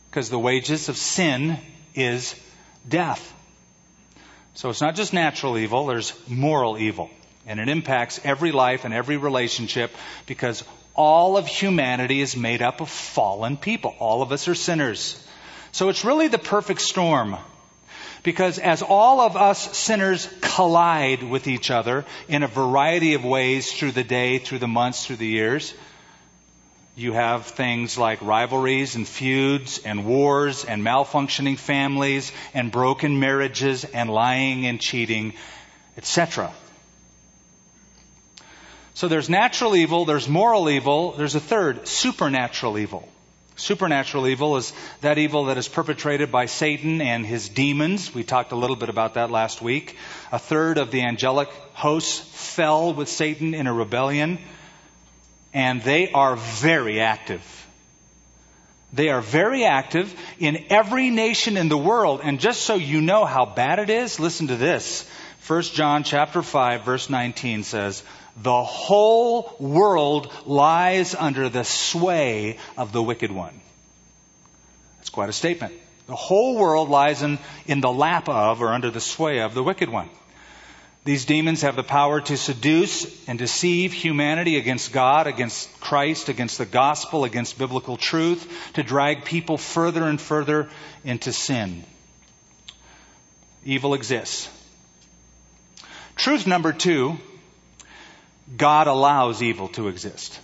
Because 0.09 0.29
the 0.29 0.39
wages 0.39 0.87
of 0.87 0.95
sin 0.95 1.57
is 1.93 2.35
death. 2.87 3.33
So 4.53 4.69
it's 4.69 4.79
not 4.79 4.95
just 4.95 5.11
natural 5.11 5.57
evil, 5.57 5.87
there's 5.87 6.13
moral 6.29 6.77
evil. 6.77 7.09
And 7.45 7.59
it 7.59 7.67
impacts 7.67 8.21
every 8.23 8.53
life 8.53 8.85
and 8.85 8.93
every 8.93 9.17
relationship 9.17 9.93
because 10.25 10.63
all 10.95 11.35
of 11.35 11.47
humanity 11.47 12.21
is 12.21 12.37
made 12.37 12.61
up 12.61 12.79
of 12.79 12.87
fallen 12.89 13.57
people. 13.57 13.93
All 13.99 14.21
of 14.21 14.31
us 14.31 14.47
are 14.47 14.55
sinners. 14.55 15.21
So 15.71 15.89
it's 15.89 16.05
really 16.05 16.27
the 16.27 16.37
perfect 16.37 16.81
storm. 16.81 17.37
Because 18.21 18.59
as 18.59 18.81
all 18.81 19.21
of 19.21 19.37
us 19.37 19.77
sinners 19.77 20.27
collide 20.41 21.23
with 21.23 21.47
each 21.47 21.71
other 21.71 22.05
in 22.27 22.43
a 22.43 22.47
variety 22.47 23.13
of 23.13 23.23
ways 23.23 23.71
through 23.71 23.93
the 23.93 24.03
day, 24.03 24.39
through 24.39 24.59
the 24.59 24.67
months, 24.67 25.05
through 25.05 25.17
the 25.17 25.25
years, 25.25 25.73
you 26.97 27.13
have 27.13 27.45
things 27.45 27.97
like 27.97 28.21
rivalries 28.21 28.95
and 28.95 29.07
feuds 29.07 29.79
and 29.85 30.05
wars 30.05 30.65
and 30.65 30.83
malfunctioning 30.83 31.57
families 31.57 32.33
and 32.53 32.73
broken 32.73 33.21
marriages 33.21 33.85
and 33.85 34.09
lying 34.09 34.65
and 34.65 34.81
cheating, 34.81 35.33
etc. 35.95 36.51
So 38.95 39.07
there's 39.07 39.29
natural 39.29 39.77
evil, 39.77 40.03
there's 40.03 40.27
moral 40.27 40.69
evil, 40.69 41.13
there's 41.13 41.35
a 41.35 41.39
third, 41.39 41.87
supernatural 41.87 42.77
evil. 42.77 43.07
Supernatural 43.59 44.27
evil 44.27 44.55
is 44.57 44.71
that 45.01 45.17
evil 45.17 45.45
that 45.45 45.57
is 45.57 45.67
perpetrated 45.67 46.31
by 46.31 46.45
Satan 46.45 47.01
and 47.01 47.25
his 47.25 47.49
demons. 47.49 48.13
We 48.13 48.23
talked 48.23 48.53
a 48.53 48.55
little 48.55 48.77
bit 48.77 48.89
about 48.89 49.15
that 49.15 49.31
last 49.31 49.61
week. 49.61 49.97
A 50.31 50.39
third 50.39 50.77
of 50.77 50.91
the 50.91 51.01
angelic 51.01 51.49
hosts 51.73 52.19
fell 52.55 52.93
with 52.93 53.09
Satan 53.09 53.53
in 53.53 53.67
a 53.67 53.73
rebellion 53.73 54.39
and 55.53 55.81
they 55.81 56.11
are 56.11 56.35
very 56.35 57.01
active. 57.01 57.43
They 58.93 59.09
are 59.09 59.21
very 59.21 59.65
active 59.65 60.13
in 60.39 60.65
every 60.69 61.09
nation 61.09 61.57
in 61.57 61.69
the 61.69 61.77
world. 61.77 62.21
And 62.23 62.39
just 62.39 62.61
so 62.61 62.75
you 62.75 63.01
know 63.01 63.25
how 63.25 63.45
bad 63.45 63.79
it 63.79 63.89
is, 63.89 64.19
listen 64.19 64.47
to 64.47 64.55
this. 64.55 65.09
1 65.47 65.61
John 65.63 66.03
chapter 66.03 66.41
5 66.41 66.85
verse 66.85 67.09
19 67.09 67.63
says, 67.63 68.03
the 68.41 68.63
whole 68.63 69.53
world 69.59 70.31
lies 70.45 71.13
under 71.15 71.49
the 71.49 71.63
sway 71.63 72.57
of 72.77 72.91
the 72.91 73.03
wicked 73.03 73.31
one. 73.31 73.59
That's 74.97 75.09
quite 75.09 75.29
a 75.29 75.33
statement. 75.33 75.73
The 76.07 76.15
whole 76.15 76.57
world 76.57 76.89
lies 76.89 77.21
in, 77.21 77.37
in 77.67 77.81
the 77.81 77.91
lap 77.91 78.29
of 78.29 78.61
or 78.61 78.73
under 78.73 78.89
the 78.91 79.01
sway 79.01 79.39
of 79.39 79.53
the 79.53 79.63
wicked 79.63 79.89
one. 79.89 80.09
These 81.05 81.25
demons 81.25 81.61
have 81.61 81.75
the 81.75 81.83
power 81.83 82.21
to 82.21 82.37
seduce 82.37 83.27
and 83.27 83.39
deceive 83.39 83.93
humanity 83.93 84.57
against 84.57 84.91
God, 84.91 85.27
against 85.27 85.79
Christ, 85.79 86.29
against 86.29 86.57
the 86.57 86.65
gospel, 86.65 87.23
against 87.23 87.57
biblical 87.57 87.97
truth, 87.97 88.71
to 88.73 88.83
drag 88.83 89.25
people 89.25 89.57
further 89.57 90.03
and 90.03 90.19
further 90.19 90.69
into 91.03 91.31
sin. 91.31 91.83
Evil 93.65 93.93
exists. 93.93 94.49
Truth 96.15 96.47
number 96.47 96.73
two 96.73 97.17
God 98.55 98.87
allows 98.87 99.41
evil 99.41 99.67
to 99.69 99.87
exist. 99.87 100.39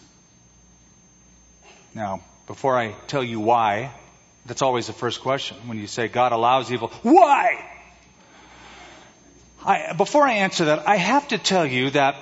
Now, 1.93 2.21
before 2.47 2.77
I 2.77 2.93
tell 3.07 3.23
you 3.23 3.39
why, 3.39 3.91
that's 4.45 4.61
always 4.61 4.87
the 4.87 4.93
first 4.93 5.21
question. 5.21 5.57
When 5.65 5.79
you 5.79 5.87
say 5.87 6.07
God 6.07 6.31
allows 6.31 6.71
evil, 6.71 6.89
why? 7.01 7.71
I, 9.65 9.93
before 9.93 10.23
I 10.23 10.33
answer 10.33 10.65
that, 10.65 10.87
I 10.87 10.97
have 10.97 11.27
to 11.29 11.37
tell 11.37 11.65
you 11.65 11.89
that 11.91 12.15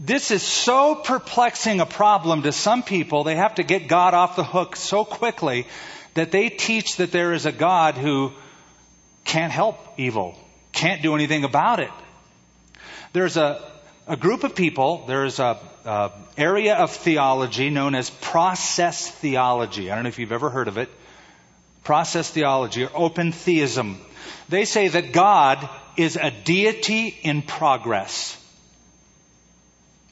this 0.00 0.32
is 0.32 0.42
so 0.42 0.96
perplexing 0.96 1.78
a 1.80 1.86
problem 1.86 2.42
to 2.42 2.52
some 2.52 2.82
people, 2.82 3.22
they 3.22 3.36
have 3.36 3.56
to 3.56 3.62
get 3.62 3.86
God 3.86 4.14
off 4.14 4.34
the 4.34 4.42
hook 4.42 4.74
so 4.74 5.04
quickly 5.04 5.68
that 6.14 6.32
they 6.32 6.48
teach 6.48 6.96
that 6.96 7.12
there 7.12 7.32
is 7.32 7.46
a 7.46 7.52
God 7.52 7.94
who 7.94 8.32
can't 9.24 9.52
help 9.52 9.78
evil, 9.96 10.36
can't 10.72 11.02
do 11.02 11.14
anything 11.14 11.44
about 11.44 11.78
it. 11.78 11.90
There's 13.12 13.36
a, 13.36 13.73
a 14.06 14.16
group 14.16 14.44
of 14.44 14.54
people, 14.54 15.04
there's 15.06 15.38
a, 15.38 15.58
a 15.84 16.12
area 16.36 16.74
of 16.76 16.90
theology 16.90 17.70
known 17.70 17.94
as 17.94 18.10
process 18.10 19.10
theology. 19.10 19.90
I 19.90 19.94
don't 19.94 20.04
know 20.04 20.08
if 20.08 20.18
you've 20.18 20.32
ever 20.32 20.50
heard 20.50 20.68
of 20.68 20.78
it. 20.78 20.90
Process 21.84 22.30
theology 22.30 22.84
or 22.84 22.90
open 22.94 23.32
theism. 23.32 24.00
They 24.48 24.64
say 24.66 24.88
that 24.88 25.12
God 25.12 25.68
is 25.96 26.16
a 26.16 26.30
deity 26.30 27.08
in 27.08 27.42
progress. 27.42 28.40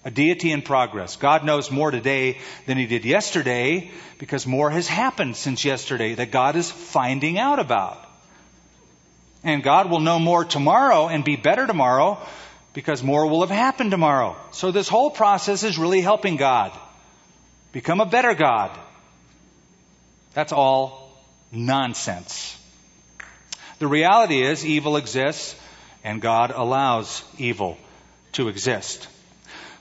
A 0.04 0.10
deity 0.10 0.50
in 0.50 0.62
progress. 0.62 1.16
God 1.16 1.44
knows 1.44 1.70
more 1.70 1.90
today 1.90 2.38
than 2.66 2.76
he 2.78 2.86
did 2.86 3.04
yesterday 3.04 3.90
because 4.18 4.46
more 4.46 4.70
has 4.70 4.88
happened 4.88 5.36
since 5.36 5.64
yesterday 5.64 6.14
that 6.14 6.30
God 6.30 6.56
is 6.56 6.70
finding 6.70 7.38
out 7.38 7.58
about. 7.58 8.04
And 9.44 9.62
God 9.62 9.90
will 9.90 10.00
know 10.00 10.18
more 10.18 10.44
tomorrow 10.44 11.08
and 11.08 11.24
be 11.24 11.36
better 11.36 11.66
tomorrow 11.66 12.18
because 12.74 13.02
more 13.02 13.26
will 13.26 13.40
have 13.40 13.50
happened 13.50 13.90
tomorrow. 13.90 14.36
So 14.50 14.70
this 14.70 14.88
whole 14.88 15.10
process 15.10 15.62
is 15.62 15.78
really 15.78 16.00
helping 16.00 16.36
God 16.36 16.72
become 17.72 18.00
a 18.00 18.06
better 18.06 18.34
God. 18.34 18.78
That's 20.34 20.52
all 20.52 21.10
nonsense. 21.50 22.58
The 23.78 23.86
reality 23.86 24.42
is 24.42 24.64
evil 24.64 24.96
exists 24.96 25.56
and 26.04 26.20
God 26.20 26.50
allows 26.50 27.22
evil 27.38 27.78
to 28.32 28.48
exist. 28.48 29.08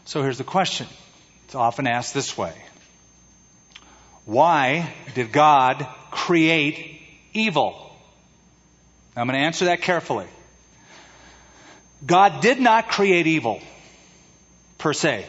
So 0.05 0.21
here's 0.21 0.37
the 0.37 0.43
question. 0.43 0.87
It's 1.45 1.55
often 1.55 1.87
asked 1.87 2.13
this 2.13 2.37
way. 2.37 2.53
Why 4.25 4.93
did 5.15 5.31
God 5.31 5.87
create 6.09 7.01
evil? 7.33 7.95
I'm 9.15 9.27
going 9.27 9.39
to 9.39 9.45
answer 9.45 9.65
that 9.65 9.81
carefully. 9.81 10.27
God 12.05 12.41
did 12.41 12.59
not 12.59 12.89
create 12.89 13.27
evil, 13.27 13.61
per 14.77 14.93
se. 14.93 15.25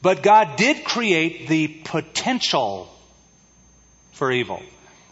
But 0.00 0.22
God 0.22 0.56
did 0.56 0.84
create 0.84 1.48
the 1.48 1.68
potential 1.68 2.88
for 4.12 4.32
evil 4.32 4.62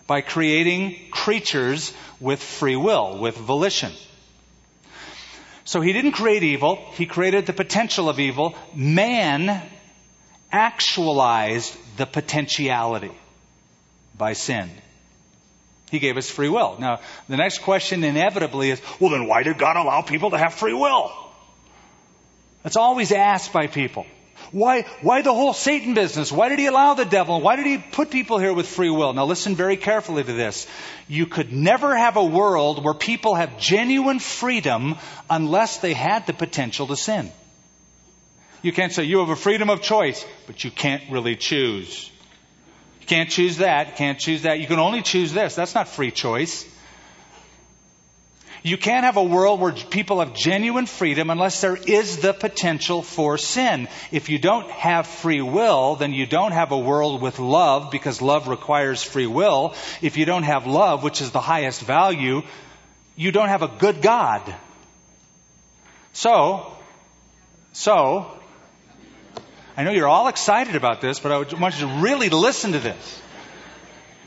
by 0.06 0.20
creating 0.20 0.96
creatures 1.10 1.92
with 2.18 2.42
free 2.42 2.76
will, 2.76 3.18
with 3.18 3.36
volition. 3.36 3.92
So 5.64 5.80
he 5.80 5.92
didn't 5.92 6.12
create 6.12 6.42
evil, 6.42 6.76
he 6.94 7.06
created 7.06 7.46
the 7.46 7.52
potential 7.52 8.08
of 8.08 8.18
evil. 8.18 8.56
Man 8.74 9.62
actualized 10.50 11.76
the 11.96 12.06
potentiality 12.06 13.12
by 14.18 14.32
sin. 14.32 14.68
He 15.90 15.98
gave 15.98 16.16
us 16.16 16.30
free 16.30 16.48
will. 16.48 16.76
Now, 16.78 17.00
the 17.28 17.36
next 17.36 17.58
question 17.58 18.04
inevitably 18.04 18.70
is, 18.70 18.80
well, 19.00 19.10
then 19.10 19.26
why 19.26 19.42
did 19.42 19.58
God 19.58 19.76
allow 19.76 20.02
people 20.02 20.30
to 20.30 20.38
have 20.38 20.54
free 20.54 20.74
will? 20.74 21.12
That's 22.62 22.76
always 22.76 23.12
asked 23.12 23.52
by 23.52 23.66
people. 23.66 24.06
Why, 24.52 24.82
why 25.02 25.22
the 25.22 25.32
whole 25.32 25.52
Satan 25.52 25.94
business? 25.94 26.32
Why 26.32 26.48
did 26.48 26.58
he 26.58 26.66
allow 26.66 26.94
the 26.94 27.04
devil? 27.04 27.40
Why 27.40 27.56
did 27.56 27.66
he 27.66 27.78
put 27.78 28.10
people 28.10 28.38
here 28.38 28.52
with 28.52 28.66
free 28.66 28.90
will? 28.90 29.12
Now 29.12 29.24
listen 29.26 29.54
very 29.54 29.76
carefully 29.76 30.24
to 30.24 30.32
this. 30.32 30.66
You 31.08 31.26
could 31.26 31.52
never 31.52 31.96
have 31.96 32.16
a 32.16 32.24
world 32.24 32.84
where 32.84 32.94
people 32.94 33.34
have 33.34 33.58
genuine 33.58 34.18
freedom 34.18 34.96
unless 35.28 35.78
they 35.78 35.92
had 35.92 36.26
the 36.26 36.32
potential 36.32 36.88
to 36.88 36.96
sin. 36.96 37.30
You 38.62 38.72
can't 38.72 38.92
say 38.92 39.04
you 39.04 39.20
have 39.20 39.28
a 39.28 39.36
freedom 39.36 39.70
of 39.70 39.82
choice, 39.82 40.24
but 40.46 40.64
you 40.64 40.70
can't 40.70 41.02
really 41.10 41.36
choose. 41.36 42.09
Can't 43.10 43.28
choose 43.28 43.56
that, 43.56 43.96
can't 43.96 44.20
choose 44.20 44.42
that. 44.42 44.60
You 44.60 44.68
can 44.68 44.78
only 44.78 45.02
choose 45.02 45.32
this. 45.32 45.56
That's 45.56 45.74
not 45.74 45.88
free 45.88 46.12
choice. 46.12 46.64
You 48.62 48.76
can't 48.78 49.04
have 49.04 49.16
a 49.16 49.24
world 49.24 49.58
where 49.58 49.72
people 49.72 50.20
have 50.20 50.32
genuine 50.32 50.86
freedom 50.86 51.28
unless 51.28 51.60
there 51.60 51.74
is 51.74 52.18
the 52.18 52.32
potential 52.32 53.02
for 53.02 53.36
sin. 53.36 53.88
If 54.12 54.28
you 54.28 54.38
don't 54.38 54.70
have 54.70 55.08
free 55.08 55.42
will, 55.42 55.96
then 55.96 56.12
you 56.12 56.24
don't 56.24 56.52
have 56.52 56.70
a 56.70 56.78
world 56.78 57.20
with 57.20 57.40
love 57.40 57.90
because 57.90 58.22
love 58.22 58.46
requires 58.46 59.02
free 59.02 59.26
will. 59.26 59.74
If 60.00 60.16
you 60.16 60.24
don't 60.24 60.44
have 60.44 60.68
love, 60.68 61.02
which 61.02 61.20
is 61.20 61.32
the 61.32 61.40
highest 61.40 61.82
value, 61.82 62.42
you 63.16 63.32
don't 63.32 63.48
have 63.48 63.62
a 63.62 63.74
good 63.80 64.02
God. 64.02 64.54
So, 66.12 66.76
so, 67.72 68.39
I 69.80 69.82
know 69.82 69.92
you're 69.92 70.08
all 70.08 70.28
excited 70.28 70.76
about 70.76 71.00
this, 71.00 71.20
but 71.20 71.32
I 71.32 71.38
want 71.58 71.80
you 71.80 71.86
to 71.86 72.02
really 72.02 72.28
listen 72.28 72.72
to 72.72 72.78
this. 72.78 73.22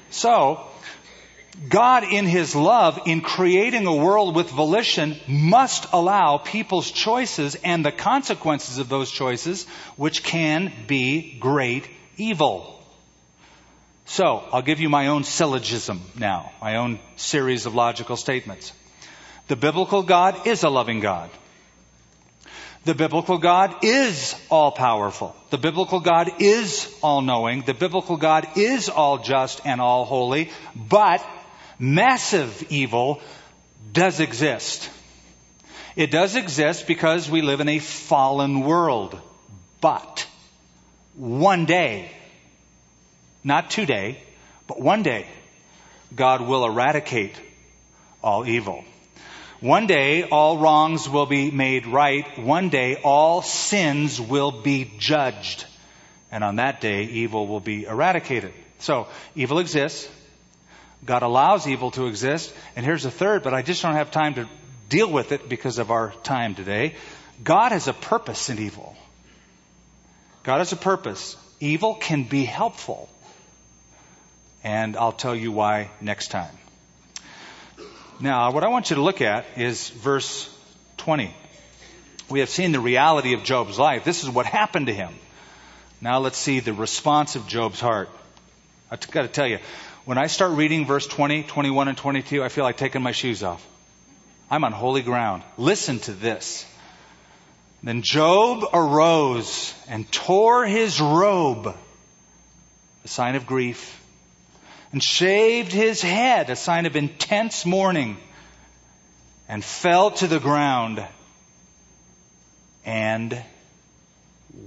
So, 0.10 0.66
God, 1.70 2.04
in 2.04 2.26
His 2.26 2.56
love, 2.56 3.02
in 3.06 3.22
creating 3.22 3.86
a 3.86 3.96
world 3.96 4.36
with 4.36 4.50
volition, 4.50 5.16
must 5.28 5.86
allow 5.94 6.40
people's 6.40 6.90
choices 6.90 7.54
and 7.54 7.86
the 7.86 7.92
consequences 7.92 8.80
of 8.80 8.90
those 8.90 9.12
choices, 9.12 9.68
which 9.96 10.24
can 10.24 10.74
be 10.88 11.38
great 11.40 11.88
evil. 12.18 12.84
So, 14.06 14.44
I'll 14.52 14.64
give 14.64 14.80
you 14.80 14.90
my 14.90 15.10
own 15.10 15.24
syllogism 15.24 16.02
now, 16.18 16.52
my 16.64 16.78
own 16.78 16.98
series 17.16 17.68
of 17.68 17.76
logical 17.76 18.18
statements. 18.18 18.74
The 19.50 19.56
biblical 19.56 20.02
God 20.02 20.48
is 20.48 20.64
a 20.64 20.70
loving 20.70 21.00
God. 21.00 21.30
The 22.86 22.94
biblical 22.94 23.38
God 23.38 23.84
is 23.84 24.36
all 24.50 24.72
powerful. 24.72 25.34
The 25.52 25.58
biblical 25.58 26.02
God 26.02 26.42
is 26.42 26.94
all 27.02 27.22
knowing. 27.22 27.62
The 27.62 27.74
biblical 27.74 28.18
God 28.18 28.58
is 28.58 28.90
all 28.90 29.20
just 29.20 29.62
and 29.66 29.80
all 29.80 30.04
holy. 30.04 30.52
But 30.76 31.26
massive 31.80 32.66
evil 32.70 33.22
does 33.94 34.20
exist. 34.20 34.90
It 35.96 36.12
does 36.12 36.36
exist 36.36 36.86
because 36.86 37.30
we 37.30 37.42
live 37.42 37.62
in 37.62 37.70
a 37.70 37.80
fallen 37.80 38.62
world. 38.62 39.18
But 39.80 40.28
one 41.16 41.66
day, 41.66 42.12
not 43.46 43.70
today, 43.70 44.22
but 44.68 44.82
one 44.82 45.04
day, 45.04 45.28
God 46.14 46.42
will 46.42 46.66
eradicate 46.66 47.40
all 48.22 48.46
evil. 48.46 48.84
One 49.64 49.88
day, 49.88 50.24
all 50.24 50.58
wrongs 50.58 51.08
will 51.08 51.26
be 51.26 51.50
made 51.50 51.88
right. 51.88 52.38
One 52.38 52.68
day, 52.68 52.98
all 53.02 53.42
sins 53.42 54.20
will 54.20 54.52
be 54.52 54.92
judged. 54.98 55.64
And 56.30 56.44
on 56.44 56.58
that 56.58 56.82
day, 56.82 57.04
evil 57.06 57.48
will 57.48 57.62
be 57.62 57.86
eradicated. 57.86 58.54
So, 58.80 59.08
evil 59.36 59.60
exists. 59.60 60.10
God 61.06 61.24
allows 61.24 61.66
evil 61.66 61.92
to 61.92 62.08
exist. 62.08 62.54
And 62.76 62.86
here's 62.86 63.04
the 63.04 63.10
third, 63.10 63.42
but 63.42 63.54
I 63.54 63.62
just 63.62 63.82
don't 63.82 63.94
have 63.94 64.12
time 64.12 64.34
to 64.34 64.50
deal 64.90 65.10
with 65.10 65.32
it 65.32 65.48
because 65.48 65.80
of 65.80 65.92
our 65.92 66.12
time 66.24 66.56
today. 66.56 66.96
God 67.42 67.72
has 67.72 67.88
a 67.88 67.94
purpose 67.94 68.50
in 68.50 68.60
evil. 68.60 68.98
God 70.44 70.58
has 70.58 70.74
a 70.74 70.76
purpose. 70.76 71.38
Evil 71.62 71.96
can 71.96 72.26
be 72.26 72.44
helpful. 72.44 73.08
And 74.62 74.98
I'll 74.98 75.14
tell 75.14 75.34
you 75.34 75.54
why 75.54 75.90
next 76.02 76.32
time. 76.32 76.52
Now, 78.20 78.52
what 78.52 78.64
I 78.64 78.68
want 78.68 78.90
you 78.90 78.96
to 78.98 79.02
look 79.02 79.22
at 79.22 79.46
is 79.58 79.90
verse 79.90 80.50
20. 80.98 81.34
We 82.30 82.40
have 82.40 82.50
seen 82.50 82.72
the 82.72 82.80
reality 82.80 83.34
of 83.34 83.44
Job's 83.44 83.78
life. 83.80 84.04
This 84.04 84.24
is 84.24 84.30
what 84.30 84.46
happened 84.46 84.88
to 84.88 84.94
him. 84.94 85.14
Now 86.00 86.20
let's 86.20 86.38
see 86.38 86.60
the 86.60 86.74
response 86.74 87.36
of 87.36 87.48
Job's 87.48 87.80
heart. 87.80 88.10
I've 88.92 89.10
got 89.12 89.24
to 89.24 89.28
tell 89.28 89.48
you, 89.48 89.60
when 90.06 90.18
I 90.18 90.28
start 90.28 90.52
reading 90.52 90.86
verse 90.86 91.08
20, 91.08 91.44
21, 91.44 91.88
and 91.88 91.98
22, 91.98 92.44
I 92.44 92.50
feel 92.50 92.64
like 92.64 92.78
taking 92.78 93.02
my 93.02 93.14
shoes 93.14 93.42
off. 93.42 93.66
I'm 94.52 94.64
on 94.64 94.74
holy 94.74 95.02
ground. 95.02 95.44
Listen 95.58 96.00
to 96.00 96.12
this. 96.12 96.66
Then 97.82 98.02
Job 98.02 98.66
arose 98.74 99.74
and 99.90 100.10
tore 100.12 100.66
his 100.66 101.02
robe, 101.02 101.68
a 103.04 103.08
sign 103.08 103.36
of 103.36 103.46
grief, 103.46 104.03
and 104.94 105.04
shaved 105.04 105.72
his 105.72 106.02
head, 106.02 106.52
a 106.52 106.56
sign 106.56 106.86
of 106.86 106.96
intense 106.96 107.66
mourning, 107.66 108.16
and 109.50 109.66
fell 109.66 110.12
to 110.12 110.28
the 110.28 110.40
ground 110.40 111.04
and 112.86 113.42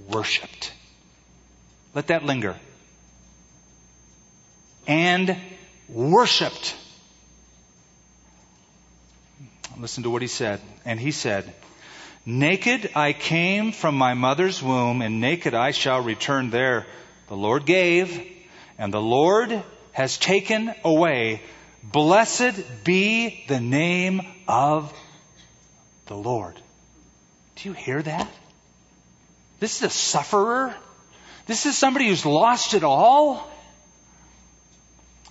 worshiped. 0.09 0.73
Let 1.95 2.07
that 2.07 2.25
linger 2.25 2.57
and 4.85 5.37
worshiped. 5.87 6.75
Listen 9.79 10.03
to 10.03 10.09
what 10.09 10.21
he 10.21 10.27
said. 10.27 10.59
And 10.83 10.99
he 10.99 11.11
said, 11.11 11.53
Naked 12.25 12.91
I 12.95 13.13
came 13.13 13.71
from 13.71 13.95
my 13.95 14.13
mother's 14.13 14.61
womb, 14.61 15.01
and 15.01 15.21
naked 15.21 15.53
I 15.53 15.71
shall 15.71 16.01
return 16.01 16.49
there. 16.49 16.85
The 17.29 17.37
Lord 17.37 17.65
gave, 17.65 18.21
and 18.77 18.93
the 18.93 19.01
Lord 19.01 19.63
has 19.97 20.19
taken 20.19 20.71
away. 20.83 21.41
Blessed 21.81 22.83
be 22.83 23.43
the 23.47 23.59
name 23.59 24.21
of 24.47 24.93
the 26.05 26.13
Lord. 26.15 26.53
Do 27.55 27.69
you 27.69 27.73
hear 27.73 27.99
that? 28.03 28.31
This 29.59 29.77
is 29.77 29.83
a 29.83 29.89
sufferer. 29.89 30.75
This 31.47 31.65
is 31.65 31.75
somebody 31.75 32.09
who's 32.09 32.27
lost 32.27 32.75
it 32.75 32.83
all. 32.83 33.49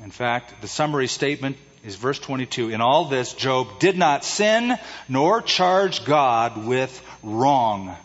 In 0.03 0.11
fact, 0.11 0.61
the 0.61 0.67
summary 0.67 1.07
statement 1.07 1.59
is 1.85 1.95
verse 1.95 2.19
22. 2.19 2.71
In 2.71 2.81
all 2.81 3.05
this, 3.05 3.35
Job 3.35 3.79
did 3.79 3.97
not 3.97 4.25
sin 4.25 4.77
nor 5.09 5.43
charge 5.43 6.05
God 6.05 6.67
with 6.67 7.01
wrong. 7.23 7.97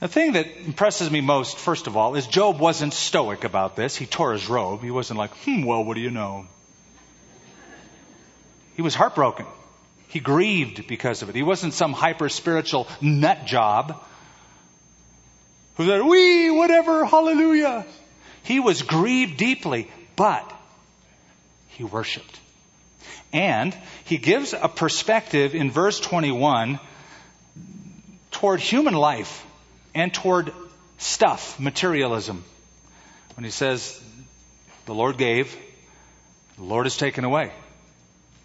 The 0.00 0.08
thing 0.08 0.32
that 0.32 0.46
impresses 0.64 1.10
me 1.10 1.20
most, 1.20 1.58
first 1.58 1.86
of 1.86 1.96
all, 1.96 2.16
is 2.16 2.26
Job 2.26 2.58
wasn't 2.58 2.94
stoic 2.94 3.44
about 3.44 3.76
this. 3.76 3.96
He 3.96 4.06
tore 4.06 4.32
his 4.32 4.48
robe. 4.48 4.82
He 4.82 4.90
wasn't 4.90 5.18
like, 5.18 5.30
hmm, 5.44 5.62
well, 5.64 5.84
what 5.84 5.94
do 5.94 6.00
you 6.00 6.10
know? 6.10 6.46
He 8.76 8.82
was 8.82 8.94
heartbroken. 8.94 9.46
He 10.08 10.20
grieved 10.20 10.86
because 10.86 11.22
of 11.22 11.28
it. 11.28 11.34
He 11.34 11.42
wasn't 11.42 11.74
some 11.74 11.92
hyper 11.92 12.28
spiritual 12.30 12.88
nut 13.00 13.44
job 13.44 14.02
who 15.76 15.86
said, 15.86 16.02
we, 16.02 16.50
whatever, 16.50 17.04
hallelujah. 17.04 17.86
He 18.42 18.58
was 18.58 18.82
grieved 18.82 19.36
deeply 19.36 19.88
but 20.20 20.52
he 21.68 21.82
worshiped. 21.82 22.38
And 23.32 23.74
he 24.04 24.18
gives 24.18 24.52
a 24.52 24.68
perspective 24.68 25.54
in 25.54 25.70
verse 25.70 25.98
21 25.98 26.78
toward 28.30 28.60
human 28.60 28.92
life 28.92 29.46
and 29.94 30.12
toward 30.12 30.52
stuff, 30.98 31.58
materialism. 31.58 32.44
When 33.36 33.44
he 33.44 33.50
says, 33.50 34.02
the 34.86 34.94
Lord 34.94 35.18
gave, 35.18 35.56
the 36.56 36.64
Lord 36.64 36.86
has 36.86 36.96
taken 36.96 37.24
away. 37.24 37.52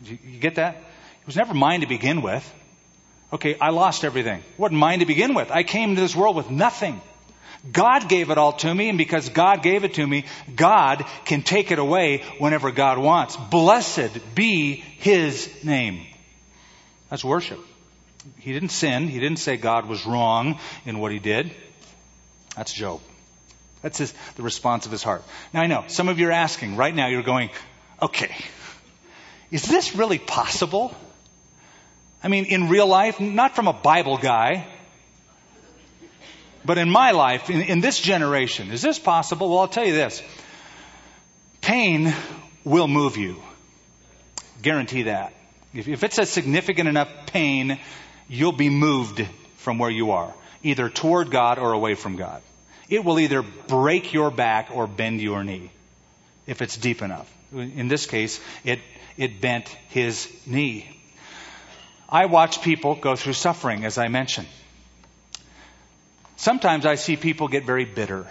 You, 0.04 0.18
get 0.40 0.56
that? 0.56 0.76
It 0.76 1.28
was 1.28 1.36
never 1.36 1.54
mine 1.54 1.82
to 1.82 1.88
begin 1.88 2.22
with. 2.22 2.54
Okay, 3.34 3.58
I 3.60 3.72
lost 3.72 4.06
everything. 4.06 4.44
Wasn't 4.58 4.80
mine 4.80 5.00
to 5.00 5.06
begin 5.06 5.34
with. 5.34 5.52
I 5.52 5.64
came 5.64 5.92
into 5.92 6.02
this 6.02 6.16
world 6.16 6.36
with 6.36 6.50
nothing. 6.50 7.02
God 7.72 8.08
gave 8.08 8.30
it 8.30 8.38
all 8.38 8.54
to 8.54 8.74
me, 8.74 8.90
and 8.90 8.98
because 8.98 9.30
God 9.30 9.64
gave 9.64 9.84
it 9.84 9.96
to 9.96 10.06
me, 10.06 10.26
God 10.56 11.04
can 11.26 11.42
take 11.42 11.72
it 11.72 11.80
away 11.80 12.24
whenever 12.38 12.72
God 12.72 13.00
wants. 13.00 13.36
Blessed 13.36 14.36
be 14.36 14.76
His 14.76 15.50
name. 15.64 16.06
That's 17.10 17.26
worship. 17.26 17.60
He 18.40 18.54
didn't 18.54 18.70
sin. 18.70 19.08
He 19.08 19.20
didn't 19.20 19.40
say 19.40 19.58
God 19.58 19.88
was 19.88 20.06
wrong 20.06 20.60
in 20.86 21.00
what 21.00 21.12
he 21.12 21.20
did. 21.20 21.52
That's 22.56 22.72
Job. 22.74 23.02
That's 23.82 23.98
his, 23.98 24.14
the 24.36 24.44
response 24.44 24.86
of 24.86 24.92
his 24.92 25.04
heart. 25.04 25.24
Now 25.54 25.62
I 25.62 25.68
know, 25.68 25.84
some 25.88 26.10
of 26.10 26.20
you 26.20 26.28
are 26.30 26.32
asking 26.32 26.76
right 26.76 26.94
now, 26.94 27.08
you're 27.08 27.24
going, 27.24 27.52
okay, 28.02 28.36
is 29.52 29.64
this 29.64 29.96
really 29.96 30.18
possible? 30.18 30.96
I 32.24 32.28
mean, 32.28 32.46
in 32.46 32.70
real 32.70 32.88
life, 32.88 33.20
not 33.20 33.56
from 33.56 33.68
a 33.68 33.74
Bible 33.74 34.18
guy, 34.18 34.68
but 36.66 36.80
in 36.80 36.90
my 36.90 37.12
life, 37.12 37.50
in, 37.50 37.62
in 37.62 37.80
this 37.80 38.00
generation, 38.00 38.72
is 38.72 38.82
this 38.82 38.98
possible? 38.98 39.50
Well, 39.50 39.60
I'll 39.60 39.68
tell 39.68 39.86
you 39.86 39.94
this. 39.94 40.24
Pain 41.62 42.14
will 42.64 42.88
move 42.88 43.18
you. 43.18 43.42
Guarantee 44.62 45.04
that. 45.04 45.34
If, 45.74 45.88
if 45.88 46.04
it's 46.04 46.18
a 46.18 46.26
significant 46.26 46.90
enough 46.90 47.10
pain, 47.28 47.78
you'll 48.28 48.52
be 48.52 48.70
moved 48.70 49.26
from 49.58 49.78
where 49.78 49.90
you 49.90 50.12
are, 50.12 50.34
either 50.64 50.90
toward 50.90 51.32
God 51.32 51.60
or 51.60 51.74
away 51.74 51.96
from 51.96 52.16
God. 52.16 52.42
It 52.90 53.04
will 53.04 53.20
either 53.20 53.42
break 53.42 54.14
your 54.14 54.30
back 54.32 54.70
or 54.72 54.88
bend 54.88 55.22
your 55.22 55.44
knee, 55.44 55.72
if 56.46 56.62
it's 56.62 56.78
deep 56.78 57.02
enough. 57.02 57.32
In 57.52 57.88
this 57.88 58.06
case, 58.06 58.40
it, 58.64 58.80
it 59.18 59.42
bent 59.42 59.68
his 59.90 60.32
knee. 60.46 60.90
I 62.08 62.28
watch 62.28 62.62
people 62.62 62.96
go 62.96 63.16
through 63.16 63.34
suffering, 63.34 63.86
as 63.86 63.98
I 63.98 64.08
mentioned. 64.08 64.48
Sometimes 66.38 66.86
I 66.86 66.96
see 66.96 67.16
people 67.16 67.48
get 67.48 67.66
very 67.66 67.86
bitter. 67.86 68.28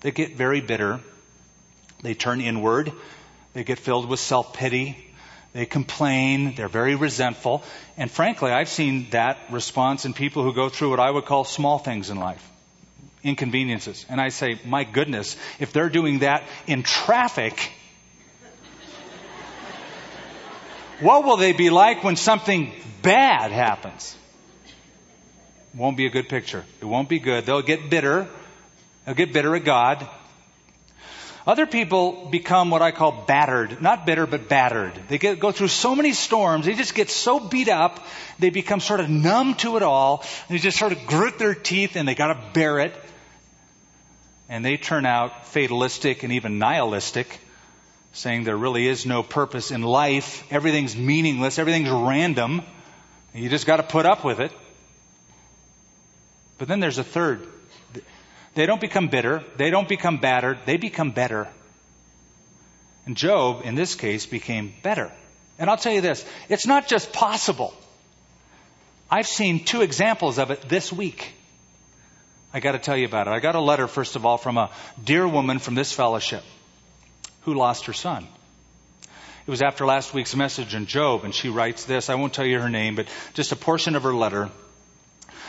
They 0.00 0.12
get 0.12 0.36
very 0.36 0.60
bitter. 0.60 1.00
They 2.02 2.14
turn 2.14 2.40
inward. 2.40 2.92
They 3.52 3.64
get 3.64 3.78
filled 3.78 4.08
with 4.08 4.20
self 4.20 4.54
pity. 4.54 5.07
They 5.52 5.66
complain. 5.66 6.54
They're 6.54 6.68
very 6.68 6.94
resentful. 6.94 7.62
And 7.96 8.10
frankly, 8.10 8.50
I've 8.50 8.68
seen 8.68 9.08
that 9.10 9.38
response 9.50 10.04
in 10.04 10.12
people 10.12 10.42
who 10.42 10.52
go 10.52 10.68
through 10.68 10.90
what 10.90 11.00
I 11.00 11.10
would 11.10 11.24
call 11.24 11.44
small 11.44 11.78
things 11.78 12.10
in 12.10 12.18
life. 12.18 12.46
Inconveniences. 13.24 14.06
And 14.08 14.20
I 14.20 14.28
say, 14.28 14.60
my 14.64 14.84
goodness, 14.84 15.36
if 15.58 15.72
they're 15.72 15.88
doing 15.88 16.20
that 16.20 16.44
in 16.66 16.82
traffic, 16.82 17.72
what 21.00 21.24
will 21.24 21.36
they 21.36 21.52
be 21.52 21.70
like 21.70 22.04
when 22.04 22.16
something 22.16 22.72
bad 23.02 23.50
happens? 23.50 24.16
Won't 25.74 25.96
be 25.96 26.06
a 26.06 26.10
good 26.10 26.28
picture. 26.28 26.64
It 26.80 26.84
won't 26.84 27.08
be 27.08 27.18
good. 27.18 27.46
They'll 27.46 27.62
get 27.62 27.90
bitter. 27.90 28.28
They'll 29.04 29.14
get 29.14 29.32
bitter 29.32 29.54
at 29.54 29.64
God. 29.64 30.08
Other 31.48 31.64
people 31.64 32.28
become 32.30 32.68
what 32.68 32.82
I 32.82 32.90
call 32.90 33.24
battered. 33.26 33.80
Not 33.80 34.04
bitter, 34.04 34.26
but 34.26 34.50
battered. 34.50 34.92
They 35.08 35.16
get, 35.16 35.40
go 35.40 35.50
through 35.50 35.68
so 35.68 35.96
many 35.96 36.12
storms, 36.12 36.66
they 36.66 36.74
just 36.74 36.94
get 36.94 37.08
so 37.08 37.40
beat 37.40 37.70
up, 37.70 38.06
they 38.38 38.50
become 38.50 38.80
sort 38.80 39.00
of 39.00 39.08
numb 39.08 39.54
to 39.54 39.78
it 39.78 39.82
all, 39.82 40.26
they 40.50 40.58
just 40.58 40.78
sort 40.78 40.92
of 40.92 41.06
grit 41.06 41.38
their 41.38 41.54
teeth 41.54 41.96
and 41.96 42.06
they 42.06 42.14
gotta 42.14 42.38
bear 42.52 42.80
it. 42.80 42.94
And 44.50 44.62
they 44.62 44.76
turn 44.76 45.06
out 45.06 45.46
fatalistic 45.46 46.22
and 46.22 46.34
even 46.34 46.58
nihilistic, 46.58 47.40
saying 48.12 48.44
there 48.44 48.58
really 48.58 48.86
is 48.86 49.06
no 49.06 49.22
purpose 49.22 49.70
in 49.70 49.80
life, 49.80 50.44
everything's 50.52 50.96
meaningless, 50.96 51.58
everything's 51.58 51.88
random, 51.88 52.60
and 53.32 53.42
you 53.42 53.48
just 53.48 53.66
gotta 53.66 53.84
put 53.84 54.04
up 54.04 54.22
with 54.22 54.40
it. 54.40 54.52
But 56.58 56.68
then 56.68 56.80
there's 56.80 56.98
a 56.98 57.04
third 57.04 57.48
they 58.58 58.66
don't 58.66 58.80
become 58.80 59.06
bitter. 59.06 59.44
They 59.56 59.70
don't 59.70 59.88
become 59.88 60.16
battered. 60.16 60.58
They 60.66 60.78
become 60.78 61.12
better. 61.12 61.46
And 63.06 63.16
Job, 63.16 63.60
in 63.62 63.76
this 63.76 63.94
case, 63.94 64.26
became 64.26 64.74
better. 64.82 65.12
And 65.60 65.70
I'll 65.70 65.76
tell 65.76 65.92
you 65.92 66.00
this 66.00 66.24
it's 66.48 66.66
not 66.66 66.88
just 66.88 67.12
possible. 67.12 67.72
I've 69.08 69.28
seen 69.28 69.64
two 69.64 69.82
examples 69.82 70.40
of 70.40 70.50
it 70.50 70.68
this 70.68 70.92
week. 70.92 71.34
I 72.52 72.58
got 72.58 72.72
to 72.72 72.80
tell 72.80 72.96
you 72.96 73.06
about 73.06 73.28
it. 73.28 73.30
I 73.30 73.38
got 73.38 73.54
a 73.54 73.60
letter, 73.60 73.86
first 73.86 74.16
of 74.16 74.26
all, 74.26 74.38
from 74.38 74.58
a 74.58 74.70
dear 75.04 75.28
woman 75.28 75.60
from 75.60 75.76
this 75.76 75.92
fellowship 75.92 76.42
who 77.42 77.54
lost 77.54 77.86
her 77.86 77.92
son. 77.92 78.26
It 79.46 79.50
was 79.52 79.62
after 79.62 79.86
last 79.86 80.12
week's 80.12 80.34
message 80.34 80.74
in 80.74 80.86
Job, 80.86 81.22
and 81.22 81.32
she 81.32 81.48
writes 81.48 81.84
this. 81.84 82.10
I 82.10 82.16
won't 82.16 82.34
tell 82.34 82.44
you 82.44 82.58
her 82.58 82.68
name, 82.68 82.96
but 82.96 83.06
just 83.34 83.52
a 83.52 83.56
portion 83.56 83.94
of 83.94 84.02
her 84.02 84.14
letter. 84.14 84.50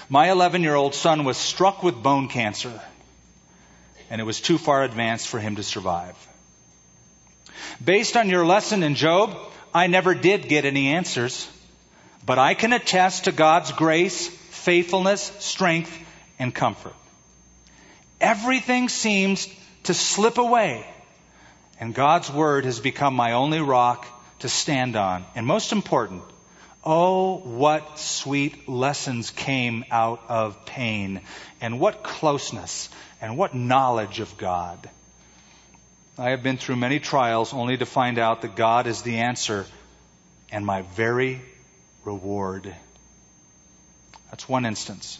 My 0.09 0.29
11 0.29 0.61
year 0.61 0.75
old 0.75 0.93
son 0.93 1.23
was 1.23 1.37
struck 1.37 1.81
with 1.81 1.95
bone 1.95 2.27
cancer 2.27 2.79
and 4.09 4.19
it 4.19 4.23
was 4.23 4.41
too 4.41 4.57
far 4.57 4.83
advanced 4.83 5.27
for 5.27 5.39
him 5.39 5.55
to 5.55 5.63
survive. 5.63 6.15
Based 7.83 8.17
on 8.17 8.29
your 8.29 8.45
lesson 8.45 8.83
in 8.83 8.95
Job, 8.95 9.37
I 9.73 9.87
never 9.87 10.15
did 10.15 10.49
get 10.49 10.65
any 10.65 10.89
answers, 10.89 11.49
but 12.25 12.39
I 12.39 12.53
can 12.53 12.73
attest 12.73 13.25
to 13.25 13.31
God's 13.31 13.71
grace, 13.71 14.27
faithfulness, 14.27 15.21
strength, 15.39 15.95
and 16.39 16.53
comfort. 16.53 16.95
Everything 18.19 18.89
seems 18.89 19.47
to 19.83 19.93
slip 19.93 20.37
away, 20.37 20.85
and 21.79 21.93
God's 21.93 22.31
word 22.31 22.65
has 22.65 22.79
become 22.79 23.13
my 23.13 23.33
only 23.33 23.61
rock 23.61 24.05
to 24.39 24.49
stand 24.49 24.95
on. 24.95 25.25
And 25.35 25.45
most 25.45 25.71
important, 25.71 26.23
oh, 26.83 27.37
what 27.37 27.99
sweet 27.99 28.67
lessons 28.67 29.31
came 29.31 29.85
out 29.91 30.21
of 30.27 30.65
pain, 30.65 31.21
and 31.61 31.79
what 31.79 32.03
closeness 32.03 32.89
and 33.21 33.37
what 33.37 33.53
knowledge 33.53 34.19
of 34.19 34.37
God. 34.37 34.89
I 36.17 36.31
have 36.31 36.43
been 36.43 36.57
through 36.57 36.75
many 36.75 36.99
trials 36.99 37.53
only 37.53 37.77
to 37.77 37.85
find 37.85 38.17
out 38.17 38.41
that 38.41 38.55
God 38.55 38.87
is 38.87 39.01
the 39.01 39.19
answer 39.19 39.65
and 40.51 40.65
my 40.65 40.81
very 40.81 41.41
reward. 42.03 42.73
That's 44.29 44.47
one 44.47 44.65
instance. 44.65 45.19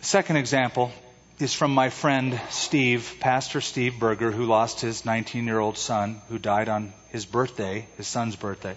The 0.00 0.04
second 0.06 0.36
example 0.36 0.92
is 1.38 1.54
from 1.54 1.72
my 1.74 1.88
friend 1.88 2.40
Steve, 2.50 3.16
Pastor 3.20 3.60
Steve 3.60 3.98
Berger, 3.98 4.30
who 4.30 4.44
lost 4.44 4.80
his 4.80 5.04
19 5.04 5.46
year 5.46 5.58
old 5.58 5.78
son, 5.78 6.20
who 6.28 6.38
died 6.38 6.68
on 6.68 6.92
his 7.08 7.24
birthday, 7.24 7.86
his 7.96 8.06
son's 8.06 8.36
birthday. 8.36 8.76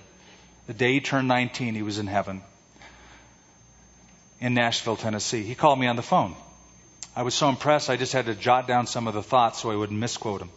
The 0.67 0.73
day 0.73 0.93
he 0.93 1.01
turned 1.01 1.27
19, 1.27 1.75
he 1.75 1.83
was 1.83 1.99
in 1.99 2.07
heaven 2.07 2.41
in 4.39 4.53
Nashville, 4.53 4.95
Tennessee. 4.95 5.43
He 5.43 5.55
called 5.55 5.79
me 5.79 5.87
on 5.87 5.95
the 5.95 6.01
phone. 6.01 6.35
I 7.15 7.23
was 7.23 7.33
so 7.33 7.47
impressed, 7.47 7.89
I 7.89 7.95
just 7.95 8.11
had 8.11 8.25
to 8.25 8.35
jot 8.35 8.67
down 8.67 8.87
some 8.87 9.07
of 9.07 9.13
the 9.13 9.23
thoughts 9.23 9.61
so 9.61 9.71
I 9.71 9.75
wouldn't 9.75 9.99
misquote 9.99 10.41
him. 10.41 10.49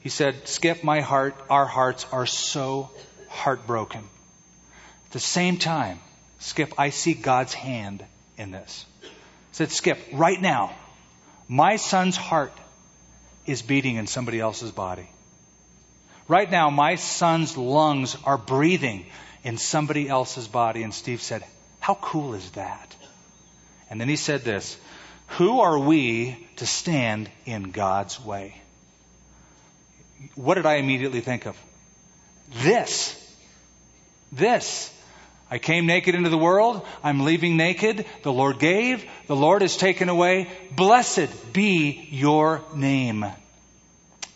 He 0.00 0.08
said, 0.08 0.48
Skip, 0.48 0.82
my 0.82 1.00
heart, 1.00 1.36
our 1.48 1.66
hearts 1.66 2.06
are 2.10 2.26
so 2.26 2.90
heartbroken. 3.28 4.00
At 5.06 5.12
the 5.12 5.20
same 5.20 5.56
time, 5.56 6.00
Skip, 6.38 6.74
I 6.78 6.90
see 6.90 7.14
God's 7.14 7.54
hand 7.54 8.04
in 8.36 8.50
this. 8.50 8.86
He 9.02 9.08
said, 9.52 9.70
Skip, 9.70 9.98
right 10.12 10.40
now, 10.40 10.74
my 11.48 11.76
son's 11.76 12.16
heart 12.16 12.52
is 13.46 13.62
beating 13.62 13.96
in 13.96 14.06
somebody 14.06 14.40
else's 14.40 14.72
body. 14.72 15.08
Right 16.26 16.50
now, 16.50 16.70
my 16.70 16.94
son's 16.94 17.56
lungs 17.56 18.16
are 18.24 18.38
breathing 18.38 19.06
in 19.44 19.58
somebody 19.58 20.08
else's 20.08 20.48
body. 20.48 20.82
And 20.82 20.94
Steve 20.94 21.20
said, 21.20 21.44
How 21.78 21.94
cool 21.94 22.34
is 22.34 22.50
that? 22.52 22.94
And 23.90 24.00
then 24.00 24.08
he 24.08 24.16
said 24.16 24.42
this 24.42 24.76
who 25.30 25.60
are 25.60 25.78
we 25.78 26.36
to 26.56 26.66
stand 26.66 27.30
in 27.46 27.70
God's 27.70 28.22
way? 28.24 28.60
What 30.34 30.54
did 30.54 30.66
I 30.66 30.74
immediately 30.74 31.20
think 31.20 31.46
of? 31.46 31.56
This. 32.62 33.16
This. 34.32 34.92
I 35.50 35.58
came 35.58 35.86
naked 35.86 36.14
into 36.14 36.30
the 36.30 36.38
world. 36.38 36.86
I'm 37.02 37.24
leaving 37.24 37.56
naked. 37.56 38.06
The 38.22 38.32
Lord 38.32 38.58
gave. 38.58 39.04
The 39.26 39.36
Lord 39.36 39.62
has 39.62 39.76
taken 39.76 40.08
away. 40.08 40.48
Blessed 40.72 41.52
be 41.52 42.08
your 42.10 42.62
name. 42.74 43.24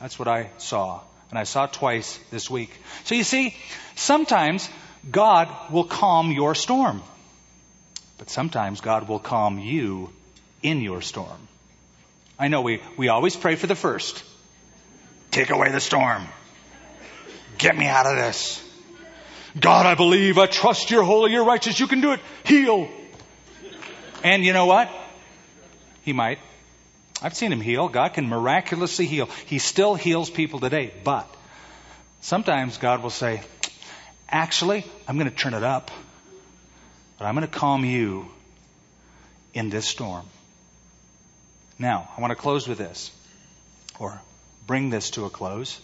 That's 0.00 0.18
what 0.18 0.28
I 0.28 0.50
saw. 0.58 1.00
And 1.30 1.38
I 1.38 1.44
saw 1.44 1.66
twice 1.66 2.18
this 2.30 2.48
week. 2.48 2.70
So 3.04 3.14
you 3.14 3.24
see, 3.24 3.56
sometimes 3.96 4.68
God 5.10 5.48
will 5.70 5.84
calm 5.84 6.30
your 6.30 6.54
storm. 6.54 7.02
But 8.18 8.30
sometimes 8.30 8.80
God 8.80 9.08
will 9.08 9.18
calm 9.18 9.58
you 9.58 10.12
in 10.64 10.80
your 10.80 11.02
storm. 11.02 11.48
I 12.36 12.48
know 12.48 12.62
we, 12.62 12.82
we 12.96 13.08
always 13.08 13.36
pray 13.36 13.54
for 13.54 13.68
the 13.68 13.76
first. 13.76 14.24
Take 15.30 15.50
away 15.50 15.70
the 15.70 15.80
storm. 15.80 16.24
Get 17.58 17.76
me 17.76 17.86
out 17.86 18.06
of 18.06 18.16
this. 18.16 18.60
God, 19.60 19.86
I 19.86 19.94
believe, 19.94 20.38
I 20.38 20.46
trust 20.46 20.90
you're 20.90 21.04
holy, 21.04 21.30
you're 21.30 21.44
righteous, 21.44 21.78
you 21.78 21.86
can 21.86 22.00
do 22.00 22.12
it. 22.12 22.20
Heal. 22.42 22.88
And 24.24 24.44
you 24.44 24.52
know 24.52 24.66
what? 24.66 24.90
He 26.02 26.12
might. 26.12 26.38
I've 27.22 27.34
seen 27.34 27.52
him 27.52 27.60
heal. 27.60 27.88
God 27.88 28.14
can 28.14 28.28
miraculously 28.28 29.06
heal. 29.06 29.26
He 29.46 29.58
still 29.58 29.94
heals 29.94 30.28
people 30.28 30.58
today. 30.58 30.92
But 31.04 31.32
sometimes 32.20 32.78
God 32.78 33.02
will 33.02 33.10
say, 33.10 33.42
actually, 34.28 34.84
I'm 35.06 35.18
going 35.18 35.30
to 35.30 35.36
turn 35.36 35.54
it 35.54 35.62
up. 35.62 35.90
but 37.18 37.26
I'm 37.26 37.34
going 37.34 37.46
to 37.46 37.52
calm 37.52 37.84
you 37.84 38.26
in 39.52 39.70
this 39.70 39.86
storm. 39.86 40.26
Now, 41.78 42.08
I 42.16 42.20
want 42.20 42.30
to 42.30 42.36
close 42.36 42.68
with 42.68 42.78
this, 42.78 43.10
or 43.98 44.20
bring 44.66 44.90
this 44.90 45.10
to 45.10 45.24
a 45.24 45.30
close. 45.30 45.80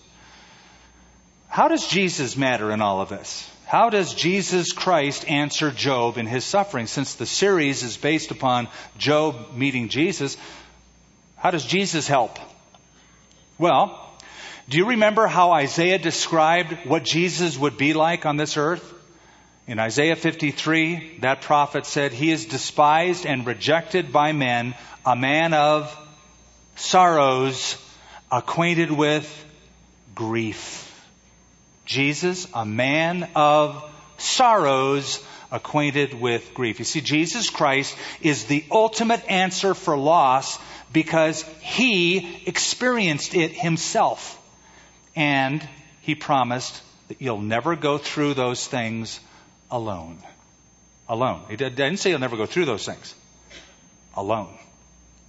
How 1.49 1.69
does 1.69 1.87
Jesus 1.89 2.37
matter 2.37 2.71
in 2.71 2.81
all 2.81 3.01
of 3.01 3.09
this? 3.09 3.49
How 3.67 3.91
does 3.91 4.15
Jesus 4.15 4.73
Christ 4.73 5.29
answer 5.29 5.71
Job 5.71 6.17
in 6.17 6.27
his 6.27 6.45
suffering? 6.45 6.87
Since 6.87 7.15
the 7.15 7.27
series 7.27 7.83
is 7.83 7.97
based 7.97 8.31
upon 8.31 8.69
Job 8.99 9.55
meeting 9.55 9.89
Jesus, 9.89 10.37
how 11.37 11.51
does 11.51 11.65
Jesus 11.65 12.07
help? 12.07 12.39
Well, 13.59 13.99
do 14.69 14.79
you 14.79 14.87
remember 14.87 15.27
how 15.27 15.53
Isaiah 15.53 15.99
described 15.99 16.87
what 16.87 17.05
Jesus 17.05 17.59
would 17.59 17.77
be 17.77 17.93
like 17.93 18.27
on 18.27 18.37
this 18.37 18.57
earth? 18.57 18.95
In 19.67 19.79
Isaiah 19.79 20.17
53, 20.17 21.19
that 21.21 21.43
prophet 21.43 21.87
said, 21.87 22.13
He 22.13 22.31
is 22.31 22.47
despised 22.47 23.27
and 23.27 23.47
rejected 23.47 24.13
by 24.13 24.33
men, 24.33 24.75
a 25.05 25.15
man 25.15 25.55
of 25.55 25.97
sorrows, 26.77 27.77
acquainted 28.33 28.91
with 28.91 29.45
grief. 30.15 30.87
Jesus, 31.85 32.49
a 32.55 32.65
man 32.65 33.29
of 33.35 33.85
sorrows, 34.19 35.25
acquainted 35.53 36.15
with 36.15 36.55
grief. 36.55 36.79
You 36.79 36.85
see, 36.85 37.01
Jesus 37.01 37.51
Christ 37.51 37.97
is 38.21 38.45
the 38.45 38.65
ultimate 38.71 39.23
answer 39.29 39.75
for 39.75 39.97
loss 39.97 40.59
because 40.93 41.43
he 41.61 42.43
experienced 42.47 43.35
it 43.35 43.53
himself. 43.53 44.37
And 45.17 45.67
he 46.03 46.15
promised 46.15 46.81
that 47.09 47.21
you'll 47.21 47.41
never 47.41 47.77
go 47.77 47.99
through 47.99 48.35
those 48.35 48.67
things 48.67 49.21
alone. 49.71 50.19
Alone. 51.09 51.43
He 51.49 51.57
didn't 51.57 51.97
say 51.99 52.11
he'll 52.11 52.19
never 52.19 52.37
go 52.37 52.47
through 52.47 52.67
those 52.67 52.85
things. 52.85 53.15
Alone. 54.15 54.57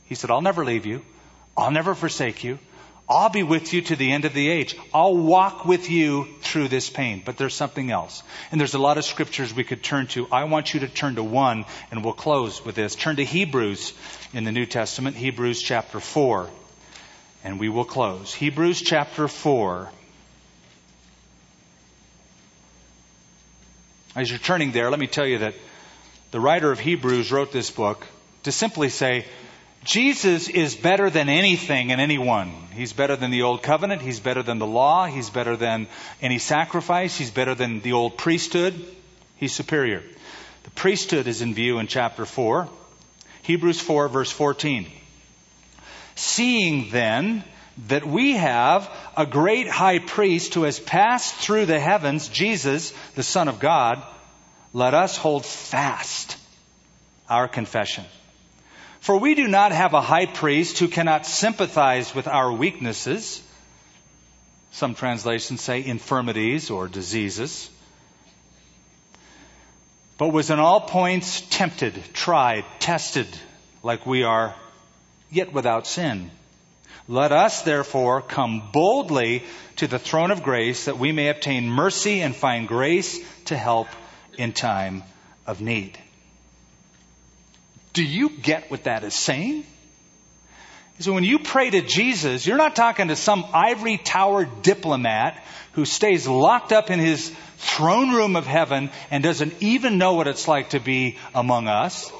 He 0.05 0.15
said, 0.15 0.29
I'll 0.29 0.41
never 0.41 0.65
leave 0.65 0.85
you. 0.85 1.01
I'll 1.55 1.71
never 1.71 1.95
forsake 1.95 2.43
you. 2.43 2.59
I'll 3.09 3.29
be 3.29 3.43
with 3.43 3.73
you 3.73 3.81
to 3.81 3.95
the 3.95 4.11
end 4.11 4.23
of 4.25 4.33
the 4.33 4.49
age. 4.49 4.77
I'll 4.93 5.17
walk 5.17 5.65
with 5.65 5.89
you 5.89 6.27
through 6.41 6.69
this 6.69 6.89
pain. 6.89 7.21
But 7.25 7.37
there's 7.37 7.53
something 7.53 7.91
else. 7.91 8.23
And 8.51 8.59
there's 8.59 8.73
a 8.73 8.79
lot 8.79 8.97
of 8.97 9.03
scriptures 9.03 9.53
we 9.53 9.65
could 9.65 9.83
turn 9.83 10.07
to. 10.07 10.27
I 10.31 10.45
want 10.45 10.73
you 10.73 10.81
to 10.81 10.87
turn 10.87 11.15
to 11.15 11.23
one, 11.23 11.65
and 11.91 12.05
we'll 12.05 12.13
close 12.13 12.63
with 12.63 12.75
this. 12.75 12.95
Turn 12.95 13.17
to 13.17 13.25
Hebrews 13.25 13.93
in 14.33 14.45
the 14.45 14.51
New 14.51 14.65
Testament, 14.65 15.17
Hebrews 15.17 15.61
chapter 15.61 15.99
4. 15.99 16.49
And 17.43 17.59
we 17.59 17.69
will 17.69 17.85
close. 17.85 18.33
Hebrews 18.33 18.81
chapter 18.81 19.27
4. 19.27 19.89
As 24.16 24.30
you're 24.30 24.39
turning 24.39 24.72
there, 24.72 24.89
let 24.89 24.99
me 24.99 25.07
tell 25.07 25.26
you 25.26 25.39
that 25.39 25.55
the 26.32 26.39
writer 26.39 26.72
of 26.72 26.80
Hebrews 26.80 27.32
wrote 27.32 27.51
this 27.51 27.72
book 27.72 28.05
to 28.43 28.51
simply 28.51 28.89
say, 28.89 29.26
Jesus 29.86 30.49
is 30.49 30.76
better 30.76 31.09
than 31.09 31.30
anything 31.30 31.91
and 31.91 32.01
anyone. 32.01 32.51
He's 32.74 32.93
better 32.93 33.16
than 33.16 33.32
the 33.32 33.43
old 33.43 33.64
covenant. 33.64 34.01
He's 34.01 34.20
better 34.20 34.43
than 34.43 34.59
the 34.59 34.68
law. 34.68 35.05
He's 35.07 35.30
better 35.30 35.55
than 35.55 35.88
any 36.22 36.39
sacrifice. 36.39 37.18
He's 37.18 37.32
better 37.32 37.55
than 37.55 37.80
the 37.80 37.93
old 37.93 38.18
priesthood. 38.18 38.76
He's 39.38 39.53
superior. 39.53 40.03
The 40.64 40.70
priesthood 40.72 41.28
is 41.28 41.41
in 41.41 41.53
view 41.53 41.80
in 41.80 41.88
chapter 41.88 42.26
4. 42.26 42.70
Hebrews 43.43 43.80
4 43.80 44.09
verse 44.09 44.32
14. 44.32 44.88
Seeing 46.16 46.91
then 46.91 47.43
that 47.88 48.05
we 48.05 48.34
have 48.34 48.89
a 49.15 49.26
great 49.26 49.67
high 49.67 49.99
priest 49.99 50.53
who 50.53 50.63
has 50.63 50.80
passed 50.80 51.36
through 51.36 51.65
the 51.65 51.80
heavens, 51.80 52.28
Jesus, 52.28 52.93
the 53.15 53.24
Son 53.24 53.47
of 53.47 53.59
God, 53.59 54.01
let 54.74 54.93
us 54.93 55.17
hold 55.17 55.45
fast 55.45 56.38
our 57.30 57.47
confession. 57.47 58.05
For 58.99 59.17
we 59.17 59.36
do 59.36 59.47
not 59.47 59.72
have 59.72 59.93
a 59.93 60.01
high 60.01 60.28
priest 60.28 60.78
who 60.80 60.88
cannot 60.88 61.26
sympathize 61.26 62.13
with 62.13 62.28
our 62.28 62.51
weaknesses. 62.53 63.41
Some 64.72 64.93
translations 64.93 65.61
say 65.61 65.84
infirmities 65.84 66.69
or 66.69 66.88
diseases. 66.88 67.69
But 70.17 70.30
was 70.30 70.51
in 70.51 70.59
all 70.59 70.82
points 70.82 71.41
tempted, 71.49 71.99
tried, 72.13 72.63
tested 72.80 73.28
like 73.82 74.05
we 74.05 74.24
are, 74.24 74.53
yet 75.32 75.51
without 75.51 75.88
sin. 75.88 76.30
Let 77.07 77.31
us 77.31 77.63
therefore 77.63 78.21
come 78.21 78.69
boldly 78.71 79.43
to 79.77 79.87
the 79.87 79.99
throne 79.99 80.31
of 80.31 80.43
grace 80.43 80.85
that 80.85 80.99
we 80.99 81.11
may 81.11 81.29
obtain 81.29 81.69
mercy 81.69 82.21
and 82.21 82.35
find 82.35 82.67
grace 82.67 83.19
to 83.45 83.57
help 83.57 83.87
in 84.37 84.53
time 84.53 85.03
of 85.47 85.61
need. 85.61 85.97
Do 87.93 88.03
you 88.03 88.29
get 88.29 88.71
what 88.71 88.85
that 88.85 89.03
is 89.03 89.13
saying? 89.13 89.65
So 90.99 91.13
when 91.13 91.23
you 91.23 91.39
pray 91.39 91.69
to 91.69 91.81
Jesus, 91.81 92.45
you're 92.45 92.57
not 92.57 92.75
talking 92.75 93.07
to 93.07 93.15
some 93.15 93.43
ivory 93.53 93.97
tower 93.97 94.45
diplomat 94.45 95.43
who 95.73 95.83
stays 95.83 96.27
locked 96.27 96.71
up 96.71 96.91
in 96.91 96.99
his 96.99 97.31
throne 97.57 98.11
room 98.11 98.35
of 98.35 98.45
heaven 98.45 98.91
and 99.09 99.23
doesn't 99.23 99.53
even 99.61 99.97
know 99.97 100.13
what 100.13 100.27
it's 100.27 100.47
like 100.47 100.71
to 100.71 100.79
be 100.79 101.17
among 101.33 101.67
us. 101.67 102.11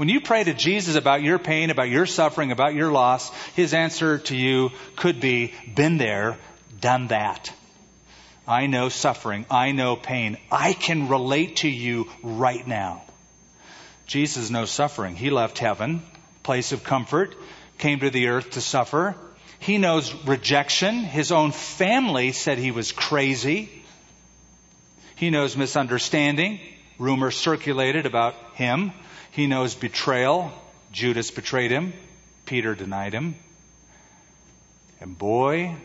When 0.00 0.08
you 0.08 0.22
pray 0.22 0.42
to 0.42 0.54
Jesus 0.54 0.96
about 0.96 1.22
your 1.22 1.38
pain, 1.38 1.68
about 1.68 1.90
your 1.90 2.06
suffering, 2.06 2.52
about 2.52 2.72
your 2.72 2.90
loss, 2.90 3.30
his 3.54 3.74
answer 3.74 4.16
to 4.16 4.34
you 4.34 4.70
could 4.96 5.20
be, 5.20 5.52
been 5.74 5.98
there, 5.98 6.38
done 6.80 7.08
that. 7.08 7.52
I 8.48 8.66
know 8.66 8.88
suffering. 8.88 9.44
I 9.50 9.72
know 9.72 9.96
pain. 9.96 10.38
I 10.50 10.72
can 10.72 11.08
relate 11.08 11.56
to 11.56 11.68
you 11.68 12.08
right 12.22 12.66
now. 12.66 13.02
Jesus 14.06 14.48
knows 14.48 14.70
suffering. 14.70 15.16
He 15.16 15.28
left 15.28 15.58
heaven, 15.58 16.00
place 16.44 16.72
of 16.72 16.82
comfort, 16.82 17.36
came 17.76 18.00
to 18.00 18.08
the 18.08 18.28
earth 18.28 18.52
to 18.52 18.62
suffer. 18.62 19.14
He 19.58 19.76
knows 19.76 20.14
rejection. 20.24 20.94
His 20.94 21.30
own 21.30 21.52
family 21.52 22.32
said 22.32 22.56
he 22.56 22.70
was 22.70 22.90
crazy. 22.90 23.68
He 25.16 25.28
knows 25.28 25.58
misunderstanding. 25.58 26.58
Rumors 26.98 27.36
circulated 27.36 28.06
about 28.06 28.34
him. 28.54 28.92
He 29.32 29.46
knows 29.46 29.74
betrayal. 29.74 30.52
Judas 30.92 31.30
betrayed 31.30 31.70
him. 31.70 31.92
Peter 32.46 32.74
denied 32.74 33.12
him. 33.12 33.36
And 35.00 35.16
boy, 35.16 35.76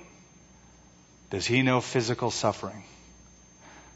does 1.29 1.45
he 1.45 1.61
know 1.61 1.79
physical 1.81 2.31
suffering. 2.31 2.83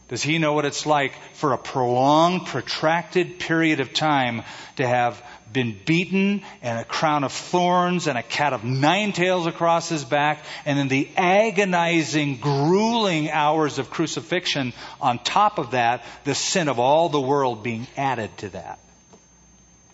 Does 0.08 0.24
he 0.24 0.40
know 0.40 0.54
what 0.54 0.66
it's 0.66 0.88
like 0.88 1.14
for 1.34 1.54
a 1.54 1.58
prolonged, 1.58 2.48
protracted 2.48 3.40
period 3.40 3.80
of 3.80 3.94
time 3.94 4.42
to 4.78 4.88
have 4.88 5.22
been 5.54 5.78
beaten 5.86 6.44
and 6.62 6.80
a 6.80 6.84
crown 6.84 7.24
of 7.24 7.32
thorns 7.32 8.08
and 8.08 8.18
a 8.18 8.24
cat 8.24 8.54
of 8.54 8.64
nine 8.64 9.14
tails 9.14 9.46
across 9.46 9.88
his 9.90 10.04
back 10.04 10.44
and 10.66 10.80
then 10.80 10.88
the 10.88 11.10
agonizing, 11.16 12.38
grueling 12.38 13.30
hours 13.30 13.78
of 13.78 13.92
crucifixion 13.92 14.74
on 15.00 15.20
top 15.20 15.60
of 15.60 15.72
that, 15.72 16.04
the 16.24 16.36
sin 16.36 16.70
of 16.70 16.80
all 16.80 17.10
the 17.10 17.22
world 17.22 17.64
being 17.64 17.86
added 17.96 18.36
to 18.40 18.50
that? 18.50 18.80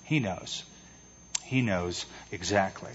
He 0.05 0.19
knows. 0.19 0.63
He 1.43 1.61
knows 1.61 2.05
exactly. 2.31 2.91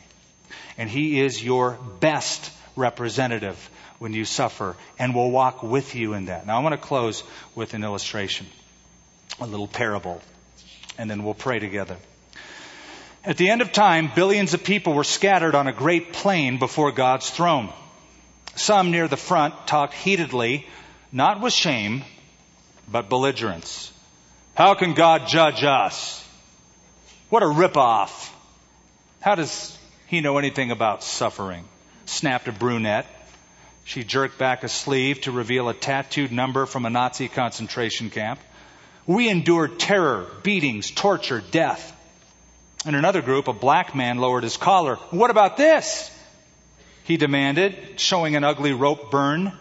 And 0.78 0.88
he 0.88 1.20
is 1.20 1.42
your 1.42 1.78
best 2.00 2.50
representative 2.74 3.70
when 3.98 4.12
you 4.14 4.24
suffer 4.24 4.76
and 4.98 5.14
will 5.14 5.30
walk 5.30 5.62
with 5.62 5.94
you 5.94 6.14
in 6.14 6.26
that. 6.26 6.46
Now 6.46 6.58
I 6.58 6.62
want 6.62 6.72
to 6.72 6.86
close 6.86 7.22
with 7.54 7.74
an 7.74 7.84
illustration, 7.84 8.46
a 9.40 9.46
little 9.46 9.68
parable, 9.68 10.20
and 10.98 11.10
then 11.10 11.22
we'll 11.22 11.34
pray 11.34 11.58
together. 11.58 11.96
At 13.24 13.36
the 13.36 13.50
end 13.50 13.60
of 13.60 13.72
time, 13.72 14.10
billions 14.14 14.54
of 14.54 14.64
people 14.64 14.94
were 14.94 15.04
scattered 15.04 15.54
on 15.54 15.66
a 15.66 15.72
great 15.72 16.14
plain 16.14 16.58
before 16.58 16.90
God's 16.90 17.28
throne. 17.28 17.70
Some 18.54 18.90
near 18.90 19.08
the 19.08 19.18
front 19.18 19.66
talked 19.66 19.94
heatedly, 19.94 20.66
not 21.12 21.40
with 21.42 21.52
shame, 21.52 22.02
but 22.90 23.10
belligerence. 23.10 23.92
How 24.54 24.74
can 24.74 24.94
God 24.94 25.28
judge 25.28 25.62
us? 25.64 26.26
What 27.30 27.44
a 27.44 27.46
ripoff. 27.46 28.28
How 29.20 29.36
does 29.36 29.78
he 30.08 30.20
know 30.20 30.38
anything 30.38 30.72
about 30.72 31.04
suffering? 31.04 31.64
Snapped 32.04 32.48
a 32.48 32.52
brunette. 32.52 33.06
She 33.84 34.02
jerked 34.02 34.36
back 34.36 34.64
a 34.64 34.68
sleeve 34.68 35.20
to 35.22 35.30
reveal 35.30 35.68
a 35.68 35.74
tattooed 35.74 36.32
number 36.32 36.66
from 36.66 36.86
a 36.86 36.90
Nazi 36.90 37.28
concentration 37.28 38.10
camp. 38.10 38.40
We 39.06 39.28
endured 39.28 39.78
terror, 39.78 40.26
beatings, 40.42 40.90
torture, 40.90 41.40
death. 41.52 41.96
In 42.84 42.96
another 42.96 43.22
group, 43.22 43.46
a 43.46 43.52
black 43.52 43.94
man 43.94 44.18
lowered 44.18 44.42
his 44.42 44.56
collar. 44.56 44.96
What 45.10 45.30
about 45.30 45.56
this? 45.56 46.10
He 47.04 47.16
demanded, 47.16 48.00
showing 48.00 48.34
an 48.34 48.42
ugly 48.42 48.72
rope 48.72 49.12
burn. 49.12 49.52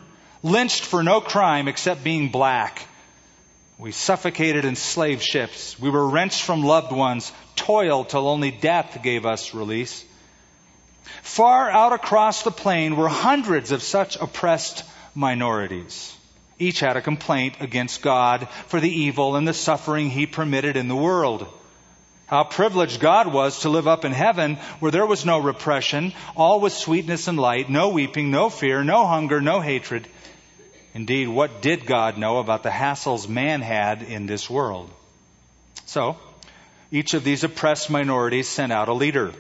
Lynched 0.42 0.86
for 0.86 1.04
no 1.04 1.22
crime 1.22 1.68
except 1.68 2.04
being 2.04 2.30
black. 2.30 2.88
We 3.80 3.94
suffocated 3.94 4.66
in 4.66 4.76
slave 4.76 5.24
ships. 5.24 5.80
We 5.80 5.90
were 5.90 6.06
wrenched 6.06 6.42
from 6.42 6.64
loved 6.64 6.92
ones, 6.92 7.32
toiled 7.56 8.10
till 8.10 8.28
only 8.28 8.52
death 8.52 9.00
gave 9.02 9.26
us 9.26 9.54
release. 9.54 10.04
Far 11.22 11.72
out 11.72 11.94
across 11.94 12.44
the 12.44 12.52
plain 12.52 12.98
were 12.98 13.08
hundreds 13.08 13.72
of 13.72 13.82
such 13.82 14.18
oppressed 14.18 14.84
minorities. 15.16 16.14
Each 16.60 16.82
had 16.82 16.98
a 16.98 17.02
complaint 17.02 17.56
against 17.62 18.02
God 18.02 18.50
for 18.68 18.82
the 18.82 18.92
evil 18.92 19.38
and 19.38 19.48
the 19.48 19.54
suffering 19.54 20.10
he 20.10 20.26
permitted 20.26 20.76
in 20.76 20.90
the 20.90 20.96
world. 20.96 21.48
How 22.26 22.44
privileged 22.44 23.00
God 23.00 23.32
was 23.32 23.62
to 23.62 23.70
live 23.70 23.88
up 23.88 24.04
in 24.04 24.12
heaven 24.12 24.58
where 24.82 24.92
there 24.92 25.06
was 25.06 25.26
no 25.26 25.40
repression, 25.40 26.12
all 26.36 26.60
was 26.60 26.76
sweetness 26.76 27.30
and 27.30 27.40
light, 27.40 27.70
no 27.70 27.88
weeping, 27.88 28.30
no 28.30 28.50
fear, 28.50 28.84
no 28.84 29.08
hunger, 29.08 29.40
no 29.40 29.62
hatred. 29.62 30.06
Indeed, 30.94 31.28
what 31.28 31.62
did 31.62 31.86
God 31.86 32.18
know 32.18 32.38
about 32.38 32.64
the 32.64 32.70
hassles 32.70 33.28
man 33.28 33.62
had 33.62 34.02
in 34.02 34.26
this 34.26 34.50
world? 34.50 34.90
So, 35.86 36.18
each 36.92 37.14
of 37.14 37.24
these 37.24 37.44
oppressed 37.44 37.90
minorities 37.90 38.48
sent 38.48 38.72
out 38.72 38.90
a 38.90 38.94
leader, 38.94 39.32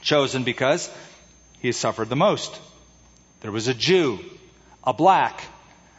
chosen 0.00 0.44
because 0.44 0.90
he 1.60 1.72
suffered 1.72 2.08
the 2.08 2.16
most. 2.16 2.58
There 3.40 3.52
was 3.52 3.68
a 3.68 3.74
Jew, 3.74 4.20
a 4.84 4.92
black, 4.92 5.42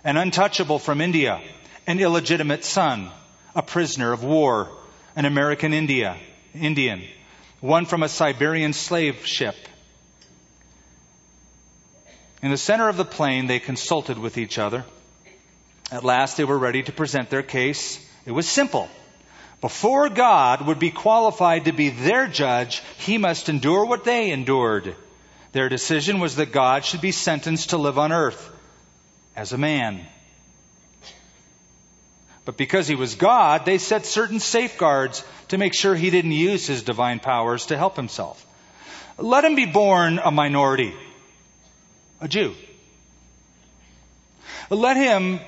an 0.03 0.17
untouchable 0.17 0.80
from 0.80 1.01
India, 1.01 1.41
an 1.86 1.99
illegitimate 1.99 2.63
son, 2.63 3.09
a 3.55 3.61
prisoner 3.61 4.13
of 4.13 4.23
war, 4.23 4.69
an 5.15 5.25
American 5.25 5.73
India, 5.73 6.17
Indian, 6.53 7.03
one 7.59 7.86
from 7.86 8.03
a 8.03 8.09
Siberian 8.09 8.73
slave 8.73 9.25
ship. 9.25 9.55
In 12.41 12.51
the 12.51 12.57
center 12.57 12.87
of 12.87 12.97
the 12.97 13.05
plain, 13.05 13.47
they 13.47 13.59
consulted 13.59 14.17
with 14.17 14.37
each 14.37 14.57
other. 14.57 14.85
At 15.91 16.03
last, 16.03 16.37
they 16.37 16.45
were 16.45 16.57
ready 16.57 16.83
to 16.83 16.91
present 16.91 17.29
their 17.29 17.43
case. 17.43 17.99
It 18.25 18.31
was 18.31 18.47
simple. 18.47 18.89
Before 19.61 20.07
God 20.07 20.65
would 20.67 20.79
be 20.79 20.91
qualified 20.91 21.65
to 21.65 21.73
be 21.73 21.89
their 21.89 22.27
judge, 22.27 22.81
he 22.99 23.17
must 23.17 23.49
endure 23.49 23.85
what 23.85 24.05
they 24.05 24.31
endured. 24.31 24.95
Their 25.51 25.67
decision 25.67 26.19
was 26.19 26.37
that 26.37 26.53
God 26.53 26.85
should 26.85 27.01
be 27.01 27.11
sentenced 27.11 27.71
to 27.71 27.77
live 27.77 27.97
on 27.97 28.11
earth 28.11 28.49
as 29.35 29.51
a 29.51 29.57
man. 29.57 30.05
But 32.45 32.55
because 32.55 32.87
he 32.87 32.95
was 32.95 33.15
God, 33.15 33.65
they 33.65 33.79
set 33.79 34.05
certain 34.05 34.39
safeguards 34.39 35.23
to 35.49 35.57
make 35.57 35.73
sure 35.73 35.93
he 35.93 36.09
didn't 36.09 36.31
use 36.31 36.65
his 36.67 36.83
divine 36.83 37.19
powers 37.19 37.65
to 37.67 37.77
help 37.77 37.95
himself. 37.95 38.45
Let 39.17 39.43
him 39.43 39.55
be 39.55 39.65
born 39.65 40.19
a 40.19 40.31
minority, 40.31 40.95
a 42.22 42.28
Jew. 42.28 42.55
Let 44.70 44.97
him, 44.97 45.39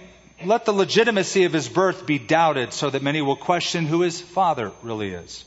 let 0.44 0.66
the 0.66 0.74
legitimacy 0.74 1.44
of 1.44 1.54
his 1.54 1.70
birth 1.70 2.06
be 2.06 2.18
doubted 2.18 2.74
so 2.74 2.90
that 2.90 3.04
many 3.04 3.22
will 3.22 3.36
question 3.36 3.86
who 3.86 4.02
his 4.02 4.20
father 4.20 4.72
really 4.82 5.10
is. 5.10 5.46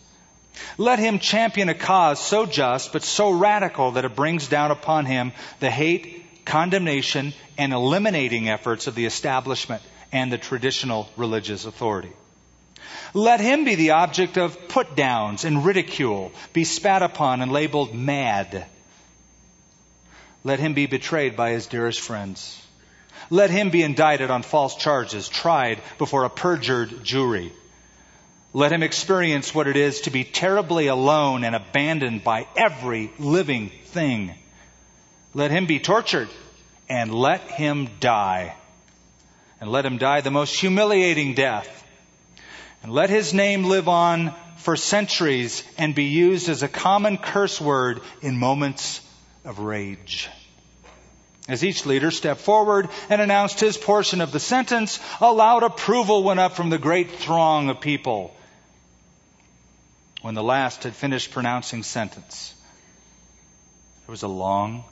Let 0.78 1.00
him 1.00 1.18
champion 1.18 1.68
a 1.68 1.74
cause 1.74 2.20
so 2.20 2.46
just 2.46 2.92
but 2.92 3.02
so 3.02 3.30
radical 3.30 3.92
that 3.92 4.04
it 4.04 4.14
brings 4.14 4.46
down 4.46 4.70
upon 4.70 5.06
him 5.06 5.32
the 5.58 5.70
hate, 5.70 6.44
condemnation, 6.44 7.32
and 7.58 7.72
eliminating 7.72 8.48
efforts 8.48 8.86
of 8.86 8.94
the 8.94 9.06
establishment 9.06 9.82
and 10.12 10.30
the 10.30 10.38
traditional 10.38 11.08
religious 11.16 11.64
authority. 11.64 12.12
Let 13.14 13.40
him 13.40 13.64
be 13.64 13.74
the 13.74 13.92
object 13.92 14.38
of 14.38 14.68
put 14.68 14.94
downs 14.94 15.44
and 15.44 15.64
ridicule, 15.64 16.32
be 16.52 16.64
spat 16.64 17.02
upon 17.02 17.42
and 17.42 17.50
labeled 17.50 17.94
mad. 17.94 18.66
Let 20.44 20.60
him 20.60 20.74
be 20.74 20.84
betrayed 20.84 21.36
by 21.36 21.50
his 21.50 21.66
dearest 21.66 22.00
friends. 22.00 22.60
Let 23.30 23.48
him 23.48 23.70
be 23.70 23.82
indicted 23.82 24.30
on 24.30 24.42
false 24.42 24.76
charges, 24.76 25.28
tried 25.28 25.80
before 25.96 26.24
a 26.24 26.30
perjured 26.30 27.02
jury. 27.02 27.50
Let 28.52 28.70
him 28.70 28.82
experience 28.82 29.54
what 29.54 29.66
it 29.66 29.76
is 29.76 30.02
to 30.02 30.10
be 30.10 30.22
terribly 30.22 30.88
alone 30.88 31.44
and 31.44 31.56
abandoned 31.56 32.22
by 32.22 32.46
every 32.56 33.10
living 33.18 33.70
thing. 33.86 34.34
Let 35.32 35.50
him 35.50 35.66
be 35.66 35.80
tortured 35.80 36.28
and 36.90 37.12
let 37.12 37.40
him 37.50 37.88
die. 37.98 38.54
And 39.60 39.72
let 39.72 39.86
him 39.86 39.96
die 39.96 40.20
the 40.20 40.30
most 40.30 40.60
humiliating 40.60 41.34
death. 41.34 41.84
And 42.82 42.92
let 42.92 43.08
his 43.08 43.32
name 43.32 43.64
live 43.64 43.88
on 43.88 44.34
for 44.58 44.76
centuries 44.76 45.62
and 45.78 45.94
be 45.94 46.04
used 46.04 46.50
as 46.50 46.62
a 46.62 46.68
common 46.68 47.16
curse 47.16 47.58
word 47.58 48.02
in 48.20 48.38
moments 48.38 49.00
of 49.44 49.58
rage. 49.58 50.28
As 51.46 51.62
each 51.62 51.84
leader 51.84 52.10
stepped 52.10 52.40
forward 52.40 52.88
and 53.10 53.20
announced 53.20 53.60
his 53.60 53.76
portion 53.76 54.20
of 54.20 54.32
the 54.32 54.40
sentence, 54.40 54.98
a 55.20 55.30
loud 55.30 55.62
approval 55.62 56.22
went 56.22 56.40
up 56.40 56.52
from 56.52 56.70
the 56.70 56.78
great 56.78 57.10
throng 57.10 57.68
of 57.68 57.80
people. 57.80 58.34
When 60.22 60.34
the 60.34 60.42
last 60.42 60.84
had 60.84 60.94
finished 60.94 61.32
pronouncing 61.32 61.82
sentence, 61.82 62.54
there 64.06 64.12
was 64.12 64.22
a 64.22 64.28
long 64.28 64.84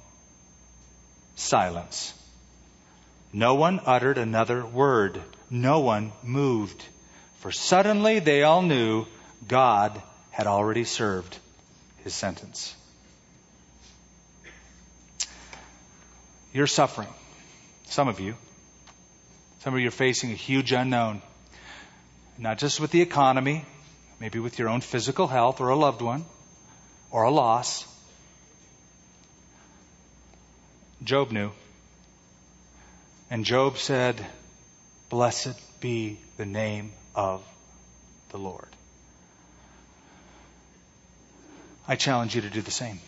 silence. 1.37 2.13
No 3.33 3.55
one 3.55 3.81
uttered 3.87 4.19
another 4.19 4.65
word. 4.65 5.23
No 5.49 5.81
one 5.81 6.13
moved. 6.23 6.85
For 7.39 7.51
suddenly 7.51 8.19
they 8.19 8.43
all 8.43 8.61
knew 8.61 9.07
God 9.49 10.01
had 10.31 10.47
already 10.47 10.85
served 10.85 11.39
his 12.05 12.13
sentence. 12.13 12.75
You're 16.53 16.67
suffering. 16.67 17.09
Some 17.87 18.09
of 18.09 18.21
you. 18.21 18.37
Some 19.61 19.75
of 19.75 19.81
you 19.81 19.89
are 19.89 19.93
facing 19.93 20.33
a 20.33 20.35
huge 20.35 20.73
unknown. 20.73 21.23
Not 22.39 22.59
just 22.59 22.81
with 22.81 22.91
the 22.91 23.01
economy, 23.01 23.65
maybe 24.21 24.39
with 24.39 24.59
your 24.59 24.69
own 24.69 24.81
physical 24.81 25.27
health 25.27 25.61
or 25.61 25.69
a 25.69 25.77
loved 25.77 26.03
one 26.03 26.25
or 27.11 27.23
a 27.25 27.31
loss. 27.31 27.87
Job 31.05 31.33
knew. 31.33 31.51
And 33.31 33.45
Job 33.45 33.79
said, 33.79 34.25
Blessed 35.09 35.59
be 35.81 36.19
the 36.37 36.47
name 36.47 36.93
of 37.15 37.43
the 38.31 38.39
Lord. 38.39 38.69
I 41.87 41.97
challenge 41.97 42.35
you 42.35 42.43
to 42.43 42.51
do 42.51 42.63
the 42.63 42.71
same. 42.71 43.01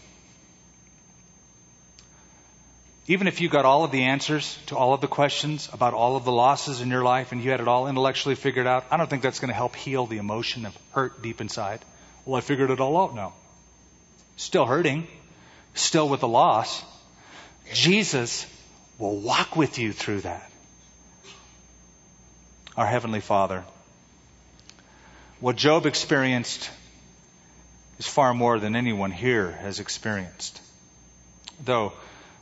Even 3.06 3.26
if 3.26 3.40
you 3.42 3.50
got 3.50 3.66
all 3.66 3.84
of 3.84 3.90
the 3.90 4.04
answers 4.04 4.58
to 4.66 4.76
all 4.76 4.94
of 4.94 5.02
the 5.02 5.06
questions 5.06 5.68
about 5.72 5.92
all 5.92 6.16
of 6.16 6.24
the 6.24 6.32
losses 6.32 6.80
in 6.80 6.88
your 6.88 7.02
life 7.02 7.32
and 7.32 7.44
you 7.44 7.50
had 7.50 7.60
it 7.60 7.68
all 7.68 7.86
intellectually 7.86 8.34
figured 8.34 8.66
out, 8.66 8.86
I 8.90 8.96
don't 8.96 9.10
think 9.10 9.22
that's 9.22 9.40
going 9.40 9.50
to 9.50 9.54
help 9.54 9.76
heal 9.76 10.06
the 10.06 10.16
emotion 10.16 10.64
of 10.64 10.76
hurt 10.92 11.20
deep 11.20 11.42
inside. 11.42 11.84
Well, 12.24 12.36
I 12.36 12.40
figured 12.40 12.70
it 12.70 12.80
all 12.80 12.96
out 12.96 13.14
now. 13.14 13.34
Still 14.36 14.64
hurting, 14.64 15.06
still 15.74 16.08
with 16.08 16.20
the 16.20 16.28
loss. 16.28 16.82
Jesus 17.74 18.46
will 18.98 19.16
walk 19.16 19.54
with 19.54 19.78
you 19.78 19.92
through 19.92 20.22
that. 20.22 20.50
Our 22.76 22.86
Heavenly 22.86 23.20
Father, 23.20 23.64
what 25.40 25.56
Job 25.56 25.84
experienced 25.84 26.70
is 27.98 28.06
far 28.06 28.32
more 28.32 28.58
than 28.58 28.74
anyone 28.74 29.10
here 29.10 29.52
has 29.52 29.78
experienced. 29.78 30.60
Though 31.62 31.92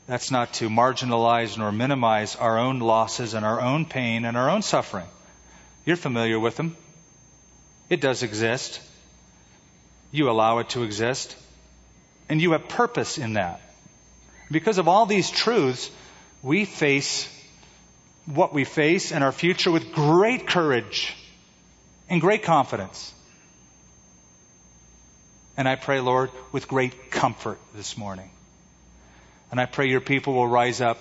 that's 0.06 0.30
not 0.30 0.54
to 0.54 0.68
marginalize 0.68 1.56
nor 1.56 1.70
minimize 1.70 2.36
our 2.36 2.58
own 2.58 2.80
losses 2.80 3.34
and 3.34 3.44
our 3.44 3.60
own 3.60 3.86
pain 3.86 4.24
and 4.24 4.36
our 4.36 4.50
own 4.50 4.62
suffering. 4.62 5.06
You're 5.84 5.96
familiar 5.96 6.38
with 6.38 6.56
them. 6.56 6.76
It 7.88 8.00
does 8.00 8.22
exist. 8.22 8.80
You 10.10 10.30
allow 10.30 10.58
it 10.58 10.70
to 10.70 10.82
exist. 10.82 11.36
And 12.28 12.40
you 12.40 12.52
have 12.52 12.68
purpose 12.68 13.18
in 13.18 13.34
that. 13.34 13.60
Because 14.50 14.78
of 14.78 14.88
all 14.88 15.06
these 15.06 15.30
truths, 15.30 15.90
we 16.42 16.64
face 16.64 17.28
what 18.26 18.52
we 18.52 18.64
face 18.64 19.12
and 19.12 19.24
our 19.24 19.32
future 19.32 19.70
with 19.70 19.92
great 19.92 20.46
courage 20.46 21.14
and 22.08 22.20
great 22.20 22.42
confidence. 22.42 23.12
And 25.56 25.68
I 25.68 25.76
pray, 25.76 26.00
Lord, 26.00 26.30
with 26.50 26.68
great 26.68 27.10
comfort 27.10 27.58
this 27.74 27.96
morning. 27.96 28.30
And 29.52 29.60
I 29.60 29.66
pray 29.66 29.86
your 29.86 30.00
people 30.00 30.32
will 30.32 30.48
rise 30.48 30.80
up 30.80 30.98